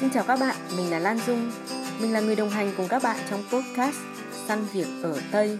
Xin 0.00 0.10
chào 0.10 0.24
các 0.26 0.40
bạn, 0.40 0.56
mình 0.76 0.90
là 0.90 0.98
Lan 0.98 1.18
Dung. 1.26 1.50
Mình 2.00 2.12
là 2.12 2.20
người 2.20 2.36
đồng 2.36 2.50
hành 2.50 2.72
cùng 2.76 2.88
các 2.88 3.02
bạn 3.02 3.16
trong 3.30 3.42
podcast 3.52 3.96
Săn 4.48 4.58
Việc 4.72 4.86
ở 5.02 5.16
Tây. 5.32 5.58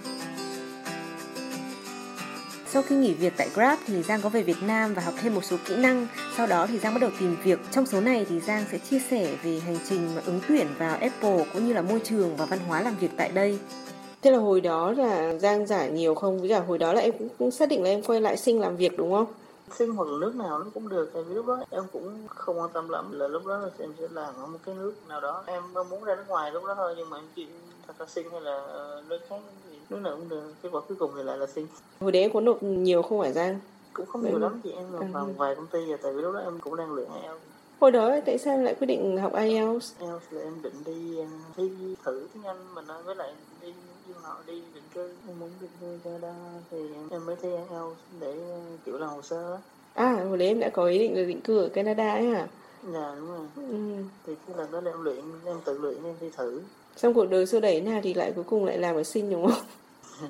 Sau 2.67 2.83
khi 2.83 2.97
nghỉ 2.97 3.15
việc 3.15 3.33
tại 3.37 3.49
Grab 3.55 3.79
thì 3.87 4.03
Giang 4.03 4.21
có 4.21 4.29
về 4.29 4.43
Việt 4.43 4.63
Nam 4.67 4.95
và 4.95 5.03
học 5.03 5.15
thêm 5.23 5.35
một 5.35 5.45
số 5.45 5.57
kỹ 5.65 5.77
năng. 5.77 6.07
Sau 6.37 6.47
đó 6.47 6.67
thì 6.67 6.79
Giang 6.79 6.95
bắt 6.95 7.01
đầu 7.01 7.11
tìm 7.21 7.37
việc. 7.45 7.59
Trong 7.71 7.87
số 7.87 8.01
này 8.01 8.27
thì 8.29 8.41
Giang 8.41 8.65
sẽ 8.73 8.79
chia 8.79 8.99
sẻ 9.11 9.35
về 9.43 9.61
hành 9.67 9.79
trình 9.89 10.15
mà 10.15 10.23
ứng 10.27 10.41
tuyển 10.49 10.67
vào 10.79 10.97
Apple 11.01 11.45
cũng 11.53 11.67
như 11.67 11.73
là 11.73 11.83
môi 11.83 12.01
trường 12.05 12.37
và 12.37 12.45
văn 12.45 12.59
hóa 12.69 12.83
làm 12.83 12.97
việc 13.01 13.11
tại 13.17 13.31
đây. 13.35 13.59
Thế 14.23 14.31
là 14.31 14.39
hồi 14.39 14.61
đó 14.61 14.93
là 14.93 15.35
Giang 15.39 15.67
giải 15.67 15.91
nhiều 15.91 16.15
không? 16.15 16.41
Với 16.41 16.49
cả 16.49 16.61
hồi 16.61 16.79
đó 16.79 16.93
là 16.93 17.01
em 17.01 17.13
cũng 17.39 17.51
xác 17.51 17.69
định 17.69 17.83
là 17.83 17.91
em 17.91 18.03
quay 18.03 18.21
lại 18.21 18.37
sinh 18.37 18.61
làm 18.61 18.77
việc 18.77 18.99
đúng 18.99 19.13
không? 19.13 19.27
Sinh 19.75 19.95
hoặc 19.95 20.09
là 20.09 20.19
nước 20.21 20.35
nào 20.35 20.59
nó 20.59 20.65
cũng 20.75 20.89
được 20.89 21.11
tại 21.15 21.23
vì 21.23 21.35
lúc 21.35 21.47
đó 21.47 21.59
em 21.71 21.85
cũng 21.93 22.27
không 22.29 22.61
quan 22.61 22.71
tâm 22.73 22.89
lắm. 22.89 23.13
Là 23.13 23.29
lúc 23.29 23.47
đó 23.47 23.59
là 23.59 23.69
em 23.79 23.93
sẽ 23.99 24.07
làm 24.11 24.35
ở 24.37 24.47
một 24.47 24.59
cái 24.67 24.75
nước 24.75 24.95
nào 25.09 25.21
đó. 25.21 25.43
Em 25.47 25.63
muốn 25.91 26.05
ra 26.05 26.15
nước 26.17 26.25
ngoài 26.29 26.53
lúc 26.53 26.65
đó 26.65 26.75
thôi 26.75 26.95
nhưng 26.97 27.11
mà 27.11 27.17
em 27.17 27.25
chỉ 27.37 27.47
thật 27.87 27.95
ra 27.99 28.07
sinh 28.07 28.31
hay 28.31 28.41
là 28.41 28.57
ờ, 28.57 29.03
nước 29.09 29.19
khác 29.29 29.41
thì 29.71 29.77
nước 29.91 29.99
nào 29.99 30.17
cũng 30.17 30.29
được. 30.29 30.53
Kết 30.63 30.69
quả 30.73 30.81
cuối 30.89 30.97
cùng 31.01 31.11
thì 31.17 31.23
lại 31.23 31.39
là 31.39 31.47
sinh. 31.47 31.67
Hồi 32.01 32.13
đấy 32.13 32.31
có 32.35 32.41
nộp 32.41 32.63
nhiều 32.63 33.03
không 33.03 33.21
phải 33.21 33.33
Giang? 33.33 33.61
Cũng 33.93 34.07
không 34.07 34.25
nhiều 34.25 34.39
lắm 34.39 34.61
chị 34.65 34.73
em 34.73 34.93
nộp 34.93 35.05
vào 35.13 35.29
vài 35.37 35.55
công 35.55 35.67
ty 35.67 35.79
tại 36.03 36.13
vì 36.13 36.23
lúc 36.23 36.35
đó 36.35 36.41
em 36.41 36.61
cũng 36.61 36.77
đang 36.77 36.95
luyện 36.95 37.09
IELTS. 37.23 37.43
Hồi 37.81 37.91
đó 37.91 38.17
tại 38.27 38.39
sao 38.39 38.55
em 38.55 38.65
lại 38.65 38.75
quyết 38.75 38.87
định 38.87 39.19
học 39.19 39.33
IELTS? 39.35 39.95
IELTS 40.01 40.25
là 40.31 40.43
em 40.43 40.63
định 40.63 40.85
đi 40.85 41.19
thi 41.57 41.71
thử 42.05 42.27
tiếng 42.35 42.43
Anh 42.43 42.75
mình 42.75 42.85
với 43.05 43.17
lại 43.17 43.35
đi 43.63 43.75
học 44.29 44.43
đi 44.47 44.53
định 44.75 44.83
cư 44.95 45.09
em 45.29 45.39
muốn 45.41 45.51
định 45.61 45.71
cư 45.81 45.99
Canada 46.05 46.35
thì 46.71 46.79
em 47.11 47.27
mới 47.27 47.37
thi 47.43 47.49
IELTS 47.49 47.97
để 48.21 48.35
kiểu 48.87 48.99
làm 48.99 49.11
hồ 49.11 49.23
sơ 49.23 49.59
À 49.95 50.25
hồi 50.29 50.39
đấy 50.39 50.49
em 50.49 50.61
đã 50.61 50.69
có 50.69 50.85
ý 50.87 50.99
định 50.99 51.17
là 51.17 51.23
định 51.23 51.41
cư 51.41 51.59
ở 51.59 51.69
Canada 51.69 52.13
ấy 52.15 52.27
hả? 52.27 52.47
Dạ 52.93 53.15
đúng 53.19 53.29
rồi 53.29 53.47
ừ. 53.57 54.05
Thì 54.27 54.35
cái 54.47 54.57
lần 54.57 54.71
đó 54.73 54.81
là 54.81 54.91
em 54.91 55.05
luyện, 55.05 55.21
em 55.45 55.57
tự 55.65 55.79
luyện 55.79 56.05
em 56.05 56.15
đi 56.21 56.31
thử 56.37 56.61
Xong 56.97 57.15
cuộc 57.15 57.25
đời 57.31 57.47
xưa 57.47 57.61
đẩy 57.61 57.81
nào 57.81 58.01
thì 58.05 58.15
lại 58.15 58.33
cuối 58.35 58.45
cùng 58.45 58.65
lại 58.65 58.79
làm 58.79 58.97
ở 58.97 59.03
sinh 59.05 59.31
đúng 59.31 59.47
không? 59.51 59.61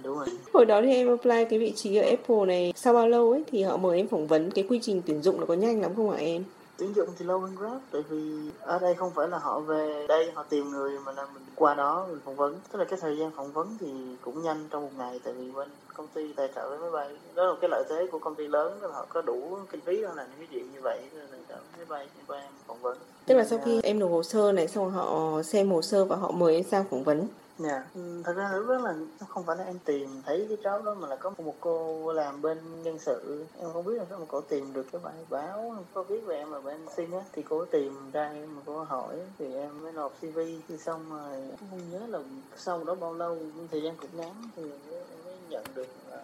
đúng 0.02 0.18
rồi 0.18 0.26
Hồi 0.52 0.64
đó 0.64 0.80
thì 0.82 0.94
em 0.94 1.08
apply 1.08 1.44
cái 1.50 1.58
vị 1.58 1.72
trí 1.76 1.96
ở 1.96 2.08
Apple 2.10 2.46
này 2.46 2.72
Sau 2.76 2.94
bao 2.94 3.08
lâu 3.08 3.30
ấy 3.30 3.44
thì 3.52 3.62
họ 3.62 3.76
mời 3.76 3.96
em 3.96 4.08
phỏng 4.08 4.26
vấn 4.26 4.50
Cái 4.50 4.66
quy 4.68 4.78
trình 4.82 5.02
tuyển 5.06 5.22
dụng 5.22 5.40
nó 5.40 5.46
có 5.46 5.54
nhanh 5.54 5.80
lắm 5.80 5.92
không 5.96 6.10
hả 6.10 6.16
em? 6.16 6.44
tuyển 6.78 6.94
dụng 6.94 7.08
thì 7.18 7.24
lâu 7.24 7.38
hơn 7.38 7.56
Grab 7.56 7.78
tại 7.92 8.02
vì 8.08 8.50
ở 8.60 8.78
đây 8.78 8.94
không 8.94 9.10
phải 9.14 9.28
là 9.28 9.38
họ 9.38 9.60
về 9.60 10.06
đây 10.08 10.30
họ 10.34 10.42
tìm 10.42 10.70
người 10.70 10.98
mà 11.06 11.12
là 11.12 11.26
mình 11.34 11.42
qua 11.58 11.74
đó 11.74 12.06
mình 12.08 12.20
phỏng 12.24 12.36
vấn. 12.36 12.60
Tức 12.72 12.78
là 12.78 12.84
cái 12.84 12.98
thời 13.02 13.16
gian 13.16 13.30
phỏng 13.30 13.52
vấn 13.52 13.76
thì 13.80 13.86
cũng 14.24 14.42
nhanh 14.42 14.68
trong 14.70 14.82
một 14.82 14.90
ngày 14.98 15.20
tại 15.24 15.32
vì 15.32 15.50
bên 15.50 15.68
công 15.94 16.06
ty 16.14 16.32
tài 16.32 16.48
trợ 16.54 16.68
với 16.70 16.78
máy 16.78 16.90
bay 16.90 17.16
đó 17.34 17.46
là 17.46 17.54
cái 17.60 17.70
lợi 17.70 17.84
thế 17.88 18.06
của 18.12 18.18
công 18.18 18.34
ty 18.34 18.48
lớn 18.48 18.82
là 18.82 18.88
họ 18.88 19.06
có 19.08 19.22
đủ 19.22 19.58
kinh 19.70 19.80
phí 19.80 19.96
để 19.96 20.08
làm 20.14 20.16
những 20.16 20.38
cái 20.38 20.48
chuyện 20.50 20.72
như 20.72 20.80
vậy 20.82 21.00
tài 21.30 21.40
trợ 21.48 21.56
máy 21.76 21.86
bay 21.88 22.08
cho 22.28 22.34
em 22.34 22.52
phỏng 22.66 22.82
vấn. 22.82 22.98
Tức 23.26 23.34
là 23.34 23.44
sau 23.44 23.58
khi 23.64 23.80
em 23.82 23.98
nộp 23.98 24.10
hồ 24.10 24.22
sơ 24.22 24.52
này 24.52 24.68
xong 24.68 24.90
họ 24.90 25.42
xem 25.42 25.70
hồ 25.70 25.82
sơ 25.82 26.04
và 26.04 26.16
họ 26.16 26.30
mời 26.30 26.54
em 26.54 26.64
sang 26.64 26.84
phỏng 26.90 27.04
vấn 27.04 27.28
Dạ, 27.58 27.84
ừ, 27.94 28.22
thật 28.24 28.32
ra 28.36 28.50
lúc 28.52 28.66
đó 28.68 28.78
là 28.78 28.94
không 29.28 29.44
phải 29.46 29.56
là 29.56 29.64
em 29.64 29.78
tìm 29.84 30.22
thấy 30.26 30.46
cái 30.48 30.58
cháu 30.64 30.82
đó 30.82 30.94
mà 30.94 31.08
là 31.08 31.16
có 31.16 31.30
một 31.38 31.54
cô 31.60 32.12
làm 32.12 32.42
bên 32.42 32.82
nhân 32.82 32.98
sự. 32.98 33.46
Em 33.60 33.72
không 33.72 33.84
biết 33.84 33.94
là 33.96 34.04
sao 34.10 34.18
mà 34.18 34.24
cô 34.28 34.40
tìm 34.40 34.72
được 34.72 34.86
cái 34.92 35.00
bài 35.04 35.14
báo 35.30 35.76
có 35.94 36.02
viết 36.02 36.20
về 36.26 36.36
em 36.36 36.50
ở 36.52 36.60
bên 36.60 36.86
xin 36.96 37.10
á 37.10 37.20
thì 37.32 37.42
cô 37.42 37.64
tìm 37.64 38.10
ra 38.12 38.30
em 38.30 38.56
mà 38.56 38.62
cô 38.66 38.84
hỏi 38.84 39.20
thì 39.38 39.54
em 39.54 39.82
mới 39.82 39.92
nộp 39.92 40.12
cv 40.20 40.38
thì 40.68 40.78
xong 40.78 41.10
rồi 41.10 41.42
không 41.70 41.80
nhớ 41.92 42.00
là 42.06 42.18
sau 42.56 42.84
đó 42.84 42.94
bao 42.94 43.14
lâu 43.14 43.38
thời 43.70 43.82
gian 43.82 43.96
cũng 43.96 44.10
ngắn 44.12 44.34
thì 44.56 44.62
em 44.62 45.24
mới 45.24 45.34
nhận 45.48 45.64
được 45.74 45.88
ờ, 46.10 46.20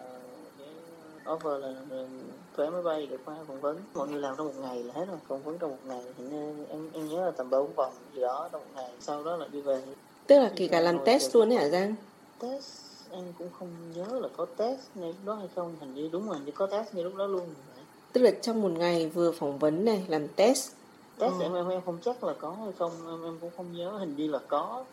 offer 1.25 1.57
là, 1.57 1.67
là 1.89 2.07
vé 2.55 2.69
máy 2.69 2.81
bay 2.81 3.07
được 3.07 3.21
qua 3.25 3.35
phỏng 3.47 3.61
vấn. 3.61 3.77
Mọi 3.93 4.07
người 4.07 4.21
làm 4.21 4.35
trong 4.37 4.47
một 4.47 4.53
ngày 4.57 4.83
là 4.83 4.93
hết 4.93 5.05
rồi 5.07 5.17
phỏng 5.27 5.43
vấn 5.43 5.57
trong 5.57 5.71
một 5.71 5.85
ngày. 5.85 6.03
Thì 6.17 6.23
em 6.69 6.89
em 6.93 7.07
nhớ 7.07 7.25
là 7.25 7.31
tầm 7.31 7.49
bốn 7.49 7.73
vòng 7.75 7.93
gì 8.13 8.21
đó 8.21 8.49
trong 8.51 8.61
một 8.61 8.71
ngày 8.75 8.91
sau 8.99 9.23
đó 9.23 9.37
là 9.37 9.47
đi 9.47 9.61
về. 9.61 9.81
Tức 10.27 10.39
là 10.39 10.51
kể 10.55 10.67
cả 10.67 10.79
làm 10.79 10.97
test 11.05 11.35
luôn 11.35 11.49
ấy 11.49 11.57
hả 11.57 11.69
Giang? 11.69 11.95
Test 12.39 12.81
em 13.11 13.23
cũng 13.37 13.49
không 13.59 13.69
nhớ 13.95 14.19
là 14.19 14.27
có 14.37 14.45
test 14.45 14.79
ngay 14.95 15.07
lúc 15.07 15.25
đó 15.25 15.33
hay 15.33 15.47
không. 15.55 15.75
Hình 15.79 15.95
như 15.95 16.09
đúng 16.11 16.29
rồi 16.29 16.37
như 16.45 16.51
có 16.51 16.67
test 16.67 16.93
ngay 16.93 17.03
lúc 17.03 17.15
đó 17.15 17.27
luôn 17.27 17.45
tức 18.15 18.21
là 18.21 18.31
trong 18.41 18.61
một 18.61 18.71
ngày 18.77 19.07
vừa 19.13 19.31
phỏng 19.31 19.57
vấn 19.57 19.85
này 19.85 20.05
làm 20.07 20.27
test. 20.27 20.71
Test 21.17 21.33
ừ. 21.33 21.41
em, 21.41 21.53
em 21.53 21.69
em 21.69 21.81
không 21.85 21.97
chắc 22.05 22.23
là 22.23 22.33
có 22.33 22.55
hay 22.63 22.71
không 22.79 22.91
em 23.07 23.23
em 23.23 23.37
cũng 23.41 23.49
không 23.57 23.65
nhớ. 23.77 23.91
Hình 23.91 24.13
như 24.17 24.27
là 24.27 24.39
có. 24.47 24.83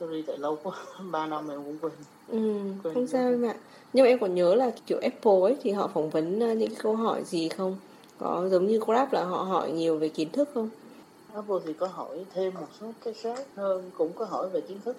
Sorry 0.00 0.22
tại 0.22 0.38
lâu 0.38 0.58
quá 0.62 0.76
ba 1.10 1.26
năm 1.26 1.48
em 1.50 1.64
cũng 1.64 1.78
quên. 1.80 1.92
Ừ 2.28 2.60
quên 2.82 2.94
không 2.94 3.06
sao 3.06 3.30
em 3.30 3.44
ạ. 3.46 3.54
Nhưng 3.92 4.04
mà 4.04 4.08
em 4.08 4.18
còn 4.18 4.34
nhớ 4.34 4.54
là 4.54 4.70
kiểu 4.86 4.98
Apple 5.02 5.40
ấy 5.42 5.56
thì 5.62 5.70
họ 5.70 5.90
phỏng 5.94 6.10
vấn 6.10 6.40
ờ, 6.40 6.54
những 6.54 6.74
câu 6.74 6.96
hỏi 6.96 7.24
gì 7.24 7.48
không? 7.48 7.76
Có 8.18 8.48
giống 8.50 8.66
như 8.66 8.80
Grab 8.86 9.12
là 9.12 9.24
họ 9.24 9.42
hỏi 9.42 9.72
nhiều 9.72 9.98
về 9.98 10.08
kiến 10.08 10.28
thức 10.30 10.48
không 10.54 10.68
Apple 11.34 11.56
thì 11.66 11.72
có 11.72 11.86
hỏi 11.86 12.24
thêm 12.34 12.54
một 12.54 12.66
số 12.80 12.92
cái 13.04 13.14
khác 13.14 13.38
hơn 13.54 13.90
cũng 13.98 14.12
có 14.14 14.24
hỏi 14.24 14.48
về 14.52 14.60
kiến 14.60 14.78
thức. 14.84 14.96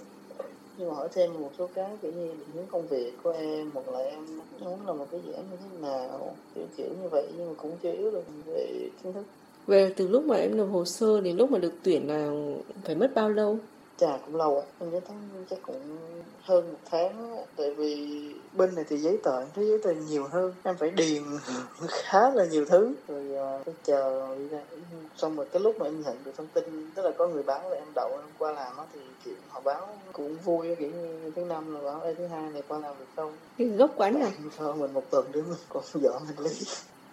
Nhưng 0.77 0.89
mà 0.89 0.95
hỏi 0.95 1.09
thêm 1.11 1.33
một 1.33 1.51
số 1.57 1.67
cái, 1.75 1.97
kiểu 2.01 2.11
như 2.11 2.27
định 2.27 2.47
hướng 2.53 2.65
công 2.71 2.87
việc 2.87 3.13
của 3.23 3.31
em, 3.31 3.71
hoặc 3.73 3.89
là 3.89 3.99
em 3.99 4.39
muốn 4.59 4.85
là 4.87 4.93
một 4.93 5.05
cái 5.11 5.21
dự 5.25 5.31
án 5.31 5.45
như 5.51 5.57
thế 5.57 5.77
nào, 5.81 6.35
kiểu 6.55 6.65
kiểu 6.77 6.89
như 7.01 7.09
vậy, 7.11 7.27
nhưng 7.37 7.47
mà 7.47 7.53
cũng 7.57 7.71
chưa 7.83 7.91
yếu 7.91 8.11
được 8.11 8.23
về 8.45 8.89
kiến 9.03 9.13
thức. 9.13 9.23
Về 9.67 9.93
từ 9.97 10.07
lúc 10.07 10.25
mà 10.25 10.35
em 10.35 10.57
nộp 10.57 10.69
hồ 10.71 10.85
sơ 10.85 11.21
đến 11.21 11.37
lúc 11.37 11.51
mà 11.51 11.59
được 11.59 11.73
tuyển 11.83 12.07
là 12.07 12.31
phải 12.85 12.95
mất 12.95 13.11
bao 13.15 13.29
lâu? 13.29 13.57
Chà 13.99 14.17
cũng 14.25 14.35
lâu 14.35 14.59
á 14.59 14.65
em 14.79 14.91
nhớ 14.91 14.99
tháng 15.07 15.45
chắc 15.49 15.59
cũng 15.61 15.97
hơn 16.41 16.71
một 16.71 16.79
tháng 16.85 17.45
tại 17.55 17.73
vì 17.73 18.19
bên 18.53 18.75
này 18.75 18.85
thì 18.89 18.97
giấy 18.97 19.19
tờ 19.23 19.45
thấy 19.45 19.67
giấy 19.67 19.79
tờ 19.83 19.91
nhiều 19.91 20.27
hơn. 20.31 20.53
Em 20.63 20.75
phải 20.77 20.91
điền 20.91 21.23
khá 21.87 22.29
là 22.29 22.45
nhiều 22.45 22.65
thứ. 22.65 22.93
Rồi 23.07 23.25
uh, 23.59 23.65
phải 23.65 23.73
chờ 23.83 24.35
xong 25.17 25.35
rồi 25.35 25.45
cái 25.51 25.61
lúc 25.61 25.79
mà 25.79 25.85
em 25.85 26.01
nhận 26.01 26.17
được 26.25 26.31
thông 26.37 26.47
tin 26.53 26.91
tức 26.95 27.05
là 27.05 27.11
có 27.17 27.27
người 27.27 27.43
báo 27.43 27.69
là 27.69 27.75
em 27.75 27.87
đậu 27.95 28.09
em 28.11 28.29
qua 28.37 28.51
làm 28.51 28.77
á 28.77 28.83
thì 28.93 28.99
kiểu 29.25 29.35
họ 29.49 29.59
báo 29.59 29.87
cũng 30.13 30.37
vui 30.37 30.75
kiểu 30.75 30.89
như 30.91 31.31
thứ 31.35 31.45
năm 31.45 31.73
là 31.73 31.81
báo 31.81 32.01
Ê, 32.01 32.13
thứ 32.13 32.27
hai 32.27 32.51
này 32.51 32.63
qua 32.67 32.79
làm 32.79 32.95
được 32.99 33.05
không? 33.15 33.37
Cái 33.57 33.67
gốc 33.67 33.91
quán 33.95 34.19
này 34.19 34.31
cho 34.57 34.73
mình 34.73 34.93
một 34.93 35.03
tuần 35.09 35.31
nữa 35.31 35.43
còn 35.69 35.83
dọn 35.93 36.25
hành 36.25 36.39
lý 36.39 36.51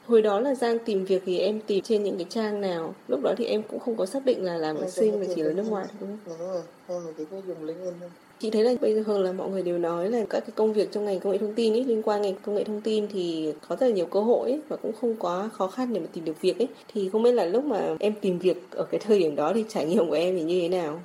Hồi 0.07 0.23
đó 0.23 0.41
là 0.41 0.55
Giang 0.55 0.79
tìm 0.79 1.05
việc 1.05 1.23
thì 1.27 1.39
em 1.39 1.61
tìm 1.67 1.85
trên 1.85 2.05
những 2.05 2.17
cái 2.17 2.27
trang 2.29 2.61
nào? 2.61 2.95
Lúc 3.09 3.21
đó 3.23 3.35
thì 3.37 3.45
em 3.45 3.63
cũng 3.63 3.79
không 3.79 3.97
có 3.97 4.07
xác 4.07 4.25
định 4.25 4.45
là 4.45 4.57
làm 4.57 4.77
ở 4.77 4.91
sinh 4.91 5.21
mà 5.21 5.27
chỉ 5.35 5.43
là 5.43 5.53
nước 5.53 5.65
ngoài 5.69 5.87
đúng 6.01 6.19
không? 6.27 6.37
Đúng 6.39 6.49
rồi, 6.49 6.63
em 6.89 7.15
chỉ 7.19 7.25
có 7.31 7.37
dùng 7.47 7.65
LinkedIn 7.65 7.95
thôi. 8.01 8.11
Chị 8.39 8.51
thấy 8.51 8.65
là 8.65 8.75
bây 8.81 9.05
giờ 9.05 9.19
là 9.19 9.33
mọi 9.33 9.51
người 9.51 9.63
đều 9.63 9.79
nói 9.79 10.11
là 10.11 10.25
các 10.31 10.41
cái 10.41 10.51
công 10.55 10.73
việc 10.73 10.93
trong 10.93 11.05
ngành 11.05 11.21
công 11.21 11.33
nghệ 11.33 11.39
thông 11.39 11.55
tin 11.55 11.73
ấy, 11.73 11.85
liên 11.85 12.03
quan 12.03 12.23
ngành 12.23 12.35
công 12.43 12.55
nghệ 12.55 12.65
thông 12.65 12.81
tin 12.81 13.09
thì 13.13 13.53
có 13.69 13.77
rất 13.77 13.87
là 13.87 13.93
nhiều 13.93 14.07
cơ 14.07 14.21
hội 14.21 14.51
ấy, 14.51 14.61
và 14.69 14.77
cũng 14.77 14.93
không 15.01 15.15
quá 15.19 15.49
khó 15.53 15.67
khăn 15.67 15.93
để 15.93 16.01
mà 16.01 16.07
tìm 16.13 16.25
được 16.25 16.41
việc 16.41 16.59
ấy. 16.59 16.69
Thì 16.95 17.09
không 17.13 17.23
biết 17.23 17.33
là 17.33 17.45
lúc 17.45 17.65
mà 17.65 17.97
em 18.01 18.15
tìm 18.21 18.39
việc 18.39 18.57
ở 18.71 18.85
cái 18.85 19.01
thời 19.01 19.19
điểm 19.19 19.37
đó 19.37 19.53
thì 19.55 19.65
trải 19.69 19.87
nghiệm 19.87 20.09
của 20.09 20.15
em 20.15 20.37
thì 20.37 20.43
như 20.43 20.61
thế 20.61 20.69
nào? 20.69 21.01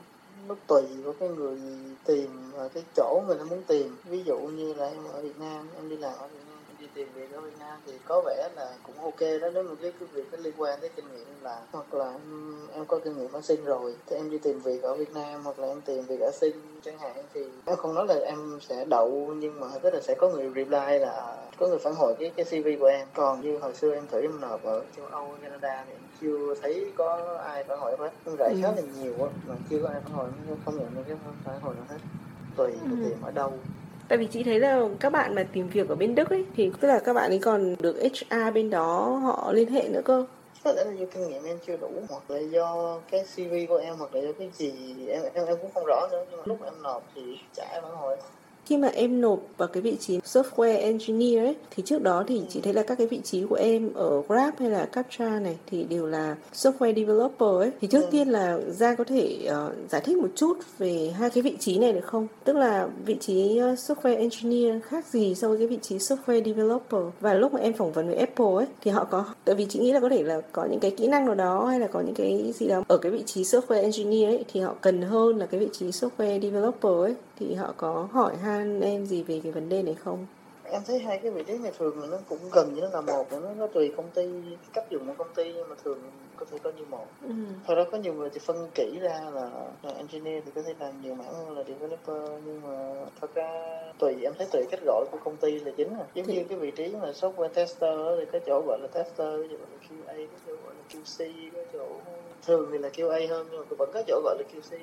Nó 0.48 0.56
tùy 0.68 0.82
vào 1.04 1.14
cái 1.20 1.30
người 1.30 1.58
tìm 2.06 2.28
và 2.54 2.68
cái 2.68 2.84
chỗ 2.96 3.22
người 3.28 3.38
ta 3.38 3.44
muốn 3.50 3.62
tìm. 3.68 3.96
Ví 4.10 4.24
dụ 4.26 4.38
như 4.40 4.74
là 4.74 4.90
em 4.90 5.04
ở 5.14 5.22
Việt 5.22 5.40
Nam, 5.40 5.68
em 5.76 5.90
đi 5.90 5.98
làm 5.98 6.14
ở 6.20 6.28
Việt 6.28 6.51
đi 6.82 6.88
tìm 6.94 7.08
việc 7.16 7.32
ở 7.34 7.42
Việt 7.42 7.58
Nam 7.60 7.78
thì 7.86 7.94
có 8.06 8.22
vẻ 8.26 8.50
là 8.56 8.78
cũng 8.84 9.04
ok 9.04 9.20
đó. 9.42 9.50
Nếu 9.54 9.64
mà 9.64 9.72
cái, 9.82 9.92
cái 10.00 10.10
việc 10.14 10.24
nó 10.32 10.38
liên 10.38 10.54
quan 10.58 10.80
tới 10.82 10.90
kinh 10.96 11.06
nghiệm 11.14 11.28
là 11.42 11.62
hoặc 11.72 11.94
là 11.94 12.12
em, 12.12 12.68
em 12.74 12.86
có 12.86 13.00
kinh 13.04 13.18
nghiệm 13.18 13.32
ở 13.32 13.42
sinh 13.42 13.66
rồi 13.66 13.96
thì 14.08 14.16
em 14.16 14.30
đi 14.30 14.38
tìm 14.38 14.60
việc 14.60 14.84
ở 14.84 14.96
Việt 14.96 15.14
Nam 15.14 15.44
hoặc 15.44 15.60
là 15.60 15.68
em 15.68 15.82
tìm 15.82 16.04
việc 16.06 16.20
ở 16.20 16.32
sinh 16.34 16.80
chẳng 16.84 16.98
hạn 16.98 17.24
thì 17.34 17.42
em 17.66 17.78
không 17.78 17.96
nói 17.96 18.06
là 18.08 18.16
em 18.16 18.60
sẽ 18.62 18.86
đậu 18.86 19.34
nhưng 19.38 19.60
mà 19.60 19.68
tức 19.82 19.94
là 19.94 20.00
sẽ 20.02 20.16
có 20.16 20.30
người 20.30 20.50
reply 20.56 21.00
là 21.00 21.48
có 21.58 21.68
người 21.68 21.80
phản 21.80 21.94
hồi 21.96 22.16
cái 22.20 22.32
cái 22.36 22.46
CV 22.46 22.68
của 22.80 22.86
em. 22.86 23.08
Còn 23.14 23.42
như 23.42 23.58
hồi 23.58 23.74
xưa 23.74 23.94
em 23.94 24.08
thử 24.08 24.22
em 24.22 24.42
nộp 24.42 24.64
ở 24.64 24.84
châu 24.96 25.06
Âu 25.06 25.36
Canada 25.42 25.84
thì 25.88 25.94
em 25.94 26.02
chưa 26.22 26.56
thấy 26.62 26.92
có 26.98 27.38
ai 27.46 27.64
phản 27.64 27.80
hồi 27.80 27.96
hết. 28.00 28.12
Em 28.26 28.36
rải 28.36 28.56
khá 28.62 28.72
là 28.72 28.82
nhiều 29.02 29.24
á 29.24 29.30
mà 29.48 29.56
chưa 29.70 29.82
có 29.84 29.90
ai 29.90 30.00
phản 30.04 30.14
hồi 30.14 30.30
không 30.66 30.78
nhận 30.78 30.96
được 30.96 31.04
cái 31.08 31.18
phản 31.44 31.62
hồi 31.62 31.76
nào 31.76 31.86
hết. 31.90 31.98
Tùy 32.56 32.72
ừ. 32.72 32.98
tìm 33.04 33.22
ở 33.22 33.32
đâu 33.32 33.54
Tại 34.08 34.18
vì 34.18 34.28
chị 34.28 34.44
thấy 34.44 34.60
là 34.60 34.88
các 35.00 35.10
bạn 35.10 35.36
mà 35.36 35.44
tìm 35.54 35.70
việc 35.70 35.90
ở 35.90 35.96
bên 35.96 36.16
Đức 36.16 36.30
ấy, 36.30 36.46
thì 36.56 36.72
tức 36.80 36.88
là 36.88 37.00
các 37.00 37.14
bạn 37.14 37.32
ấy 37.32 37.40
còn 37.40 37.76
được 37.80 37.96
HR 38.04 38.54
bên 38.54 38.70
đó 38.70 39.20
họ 39.24 39.52
liên 39.54 39.72
hệ 39.72 39.90
nữa 39.90 40.02
cơ. 40.06 40.26
Có 40.64 40.74
lẽ 40.74 40.84
là 40.84 40.92
do 40.92 41.06
kinh 41.14 41.28
nghiệm 41.28 41.44
em 41.44 41.58
chưa 41.68 41.78
đủ, 41.78 41.90
hoặc 42.10 42.32
là 42.32 42.40
do 42.40 43.00
cái 43.12 43.24
CV 43.36 43.54
của 43.70 43.78
em, 43.78 43.96
hoặc 43.98 44.16
là 44.16 44.22
do 44.22 44.32
cái 44.40 44.50
gì, 44.54 44.74
em 45.08 45.22
em 45.34 45.46
em 45.46 45.58
cũng 45.62 45.72
không 45.74 45.86
rõ 45.86 46.08
nữa, 46.12 46.26
nhưng 46.30 46.38
mà 46.38 46.44
lúc 46.46 46.64
em 46.64 46.74
nộp 46.84 47.04
thì 47.16 47.22
trả 47.54 47.64
em 47.72 47.84
phản 47.84 47.96
hồi 47.96 48.18
khi 48.66 48.78
mà 48.78 48.88
em 48.88 49.22
nộp 49.22 49.40
vào 49.58 49.68
cái 49.68 49.82
vị 49.82 49.96
trí 50.00 50.20
software 50.20 50.80
engineer 50.80 51.46
ấy 51.46 51.56
thì 51.76 51.84
trước 51.86 52.04
đó 52.04 52.24
thì 52.28 52.42
chị 52.50 52.62
thấy 52.62 52.74
là 52.74 52.84
các 52.84 52.98
cái 52.98 53.08
vị 53.08 53.20
trí 53.24 53.44
của 53.50 53.56
em 53.56 53.94
ở 53.94 54.22
Grab 54.28 54.54
hay 54.60 54.70
là 54.70 54.86
Captcha 54.86 55.40
này 55.40 55.58
thì 55.68 55.84
đều 55.84 56.06
là 56.06 56.36
software 56.54 56.96
developer 56.96 57.50
ấy. 57.50 57.72
Thì 57.82 57.88
trước 57.88 58.02
ừ. 58.02 58.08
tiên 58.12 58.28
là 58.28 58.60
ra 58.80 58.96
có 58.96 59.04
thể 59.04 59.38
uh, 59.48 59.90
giải 59.90 60.02
thích 60.06 60.18
một 60.18 60.30
chút 60.36 60.58
về 60.78 61.14
hai 61.18 61.30
cái 61.30 61.42
vị 61.42 61.58
trí 61.60 61.80
này 61.80 61.94
được 61.94 62.06
không? 62.06 62.28
Tức 62.44 62.56
là 62.56 62.88
vị 63.06 63.18
trí 63.20 63.60
uh, 63.72 63.80
software 63.80 64.18
engineer 64.18 64.84
khác 64.84 65.06
gì 65.06 65.36
so 65.36 65.48
với 65.48 65.58
cái 65.58 65.68
vị 65.68 65.78
trí 65.82 65.98
software 65.98 66.44
developer? 66.44 67.02
Và 67.22 67.34
lúc 67.34 67.54
mà 67.54 67.60
em 67.60 67.74
phỏng 67.74 67.92
vấn 67.92 68.08
với 68.08 68.16
Apple 68.16 68.56
ấy 68.56 68.66
thì 68.82 68.92
họ 68.92 69.04
có 69.04 69.26
tại 69.46 69.56
vì 69.56 69.66
chị 69.70 69.80
nghĩ 69.80 69.92
là 69.92 70.00
có 70.00 70.10
thể 70.10 70.24
là 70.24 70.42
có 70.52 70.66
những 70.66 70.80
cái 70.80 70.92
kỹ 70.92 71.08
năng 71.08 71.26
nào 71.26 71.36
đó 71.36 71.66
hay 71.66 71.80
là 71.80 71.88
có 71.88 72.02
những 72.02 72.16
cái 72.16 72.54
gì 72.56 72.68
đó 72.68 72.84
ở 72.88 72.98
cái 72.98 73.12
vị 73.12 73.24
trí 73.26 73.44
software 73.44 73.82
engineer 73.82 74.30
ấy 74.30 74.46
thì 74.54 74.60
họ 74.60 74.76
cần 74.82 75.02
hơn 75.02 75.38
là 75.38 75.46
cái 75.46 75.60
vị 75.60 75.68
trí 75.72 75.86
software 75.86 76.42
developer 76.42 76.92
ấy 76.92 77.16
thì 77.40 77.54
họ 77.54 77.74
có 77.78 78.08
hỏi 78.12 78.36
han 78.52 78.82
em 78.82 79.06
gì 79.06 79.24
về 79.24 79.40
cái 79.44 79.52
vấn 79.52 79.70
đề 79.70 79.84
này 79.84 79.94
không? 79.94 80.26
Em 80.64 80.82
thấy 80.88 81.00
hai 81.00 81.18
cái 81.18 81.32
vị 81.32 81.44
trí 81.48 81.58
này 81.58 81.72
thường 81.80 82.12
nó 82.12 82.18
cũng 82.30 82.40
gần 82.52 82.76
như 82.76 82.82
nó 82.82 82.88
là 82.94 83.02
một 83.02 83.32
nó 83.32 83.54
nó 83.58 83.68
tùy 83.68 83.94
công 83.98 84.10
ty 84.10 84.24
cấp 84.74 84.86
dụng 84.90 85.08
của 85.08 85.14
công 85.18 85.34
ty 85.36 85.54
nhưng 85.54 85.70
mà 85.70 85.76
thường 85.84 86.00
có 86.36 86.46
thể 86.52 86.58
coi 86.64 86.74
như 86.74 86.86
một. 86.90 87.06
Ừ. 87.22 87.30
thật 87.68 87.76
ra 87.76 87.84
có 87.92 87.98
nhiều 87.98 88.14
người 88.14 88.30
thì 88.30 88.40
phân 88.40 88.70
kỹ 88.76 89.00
ra 89.02 89.22
là, 89.34 89.50
là 89.84 89.92
engineer 89.98 90.44
thì 90.46 90.52
có 90.56 90.62
thể 90.62 90.74
làm 90.80 91.02
nhiều 91.02 91.16
mảng 91.16 91.34
hơn 91.34 91.58
là 91.58 91.64
developer 91.64 92.42
nhưng 92.46 92.62
mà 92.62 93.06
thật 93.22 93.36
ra 93.36 93.50
tùy 94.00 94.16
em 94.24 94.34
thấy 94.38 94.48
tùy 94.52 94.66
cách 94.72 94.80
gọi 94.86 95.06
của 95.12 95.18
công 95.24 95.38
ty 95.38 95.60
là 95.60 95.72
chính 95.78 95.94
à. 95.94 96.06
Giống 96.14 96.28
như 96.28 96.44
cái 96.50 96.58
vị 96.58 96.72
trí 96.72 96.96
mà 97.02 97.12
software 97.12 97.50
tester 97.50 98.00
thì 98.20 98.26
có 98.32 98.40
chỗ 98.46 98.64
gọi 98.68 98.80
là 98.82 98.88
tester 98.88 99.18
có 99.18 99.48
chỗ 99.52 99.58
gọi 99.58 99.68
là 99.72 99.88
QA 99.90 100.28
có 100.28 100.38
chỗ 100.48 100.54
gọi 100.64 100.74
là 100.76 100.84
QC 100.92 101.50
có 101.54 101.62
chỗ 101.74 101.88
thường 102.48 102.70
thì 102.72 102.78
là 102.78 102.90
QA 102.90 103.30
hơn 103.30 103.48
nhưng 103.52 103.60
mà 103.60 103.76
vẫn 103.78 103.90
có 103.94 104.04
chỗ 104.08 104.22
gọi 104.24 104.38
là 104.38 104.44
QC 104.54 104.78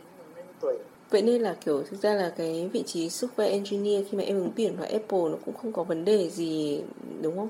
tùy 0.60 0.74
Vậy 1.10 1.22
nên 1.22 1.42
là 1.42 1.56
kiểu 1.64 1.82
thực 1.90 2.02
ra 2.02 2.14
là 2.14 2.32
cái 2.36 2.70
vị 2.72 2.82
trí 2.86 3.08
software 3.08 3.50
engineer 3.50 4.04
khi 4.10 4.18
mà 4.18 4.24
em 4.24 4.36
ứng 4.36 4.50
tuyển 4.56 4.76
vào 4.76 4.88
Apple 4.92 5.18
nó 5.18 5.36
cũng 5.44 5.54
không 5.62 5.72
có 5.72 5.82
vấn 5.82 6.04
đề 6.04 6.28
gì 6.30 6.80
đúng 7.22 7.36
không? 7.36 7.48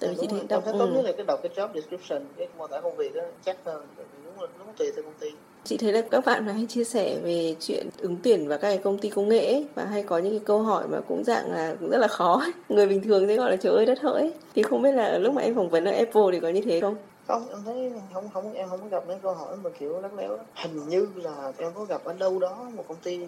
Tại 0.00 0.10
vì 0.10 0.16
chị 0.20 0.26
thấy 0.30 0.40
đọc, 0.48 0.64
tốt 0.64 0.88
nhất 0.94 1.02
là 1.04 1.12
cái 1.12 1.26
đọc 1.26 1.40
cái 1.42 1.52
job 1.56 1.68
description, 1.74 2.22
cái 2.36 2.48
mô 2.58 2.66
tả 2.66 2.80
công 2.80 2.96
việc 2.96 3.14
đó 3.14 3.22
chắc 3.44 3.56
hơn, 3.64 3.82
đúng 4.24 4.40
là 4.40 4.48
đúng 4.58 4.74
tùy 4.78 4.90
theo 4.96 5.04
công 5.04 5.14
ty. 5.20 5.28
Chị 5.64 5.76
thấy 5.76 5.92
là 5.92 6.00
các 6.10 6.24
bạn 6.24 6.46
hay 6.46 6.66
chia 6.68 6.84
sẻ 6.84 7.18
về 7.22 7.54
chuyện 7.60 7.86
ứng 7.98 8.16
tuyển 8.22 8.48
vào 8.48 8.58
các 8.58 8.68
cái 8.68 8.78
công 8.78 8.98
ty 8.98 9.08
công 9.08 9.28
nghệ 9.28 9.52
ấy, 9.52 9.66
và 9.74 9.84
hay 9.84 10.02
có 10.02 10.18
những 10.18 10.32
cái 10.32 10.40
câu 10.44 10.62
hỏi 10.62 10.88
mà 10.88 11.00
cũng 11.08 11.24
dạng 11.24 11.52
là 11.52 11.76
cũng 11.80 11.90
rất 11.90 11.98
là 11.98 12.08
khó 12.08 12.40
ấy. 12.40 12.52
Người 12.68 12.86
bình 12.86 13.02
thường 13.02 13.26
sẽ 13.28 13.36
gọi 13.36 13.50
là 13.50 13.56
trời 13.56 13.72
ơi 13.76 13.86
đất 13.86 14.00
hỡi. 14.00 14.32
Thì 14.54 14.62
không 14.62 14.82
biết 14.82 14.92
là 14.92 15.18
lúc 15.18 15.34
mà 15.34 15.42
em 15.42 15.54
phỏng 15.54 15.68
vấn 15.68 15.84
ở 15.84 15.92
Apple 15.92 16.22
thì 16.32 16.40
có 16.40 16.48
như 16.48 16.60
thế 16.60 16.80
không? 16.80 16.96
Không 17.28 17.48
em 17.48 17.58
thấy 17.64 17.92
không 18.14 18.30
không 18.34 18.52
em 18.52 18.68
không 18.68 18.80
có 18.80 18.88
gặp 18.88 19.06
mấy 19.08 19.18
câu 19.22 19.34
hỏi 19.34 19.56
mà 19.56 19.70
kiểu 19.78 20.00
lắc 20.00 20.14
léo 20.14 20.36
đó. 20.36 20.42
hình 20.54 20.88
như 20.88 21.08
là 21.14 21.52
em 21.58 21.72
có 21.74 21.84
gặp 21.84 22.04
ở 22.04 22.12
đâu 22.12 22.38
đó 22.38 22.70
một 22.74 22.84
công 22.88 22.98
ty 23.02 23.20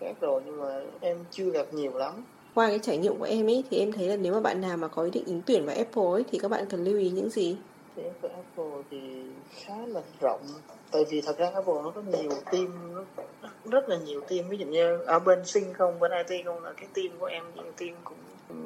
khác 0.00 0.12
rồi 0.20 0.42
nhưng 0.46 0.60
mà 0.60 0.80
em 1.00 1.24
chưa 1.30 1.50
gặp 1.50 1.66
nhiều 1.72 1.98
lắm 1.98 2.24
qua 2.54 2.68
cái 2.68 2.78
trải 2.78 2.98
nghiệm 2.98 3.18
của 3.18 3.24
em 3.24 3.46
ấy 3.46 3.64
thì 3.70 3.78
em 3.78 3.92
thấy 3.92 4.08
là 4.08 4.16
nếu 4.16 4.32
mà 4.32 4.40
bạn 4.40 4.60
nào 4.60 4.76
mà 4.76 4.88
có 4.88 5.02
ý 5.02 5.10
định 5.10 5.24
ứng 5.26 5.42
tuyển 5.46 5.66
vào 5.66 5.76
Apple 5.76 6.02
ấy 6.12 6.24
thì 6.32 6.38
các 6.38 6.50
bạn 6.50 6.66
cần 6.66 6.84
lưu 6.84 6.98
ý 6.98 7.10
những 7.10 7.30
gì? 7.30 7.56
Thì 7.96 8.02
Apple 8.22 8.82
thì 8.90 8.98
khá 9.50 9.74
là 9.86 10.00
rộng 10.20 10.40
tại 10.90 11.04
vì 11.10 11.20
thật 11.20 11.38
ra 11.38 11.50
Apple 11.54 11.74
nó 11.84 11.92
có 11.94 12.02
nhiều 12.02 12.30
team 12.52 12.94
nó 12.94 13.04
rất 13.70 13.88
là 13.88 13.96
nhiều 13.96 14.20
team 14.20 14.48
ví 14.48 14.56
dụ 14.56 14.66
như 14.66 14.98
ở 14.98 15.18
bên 15.18 15.44
sinh 15.44 15.74
không 15.74 16.00
bên 16.00 16.12
IT 16.26 16.44
không 16.44 16.64
là 16.64 16.72
cái 16.72 16.86
team 16.94 17.08
của 17.18 17.26
em 17.26 17.44
team 17.78 17.94
cũng 18.04 18.16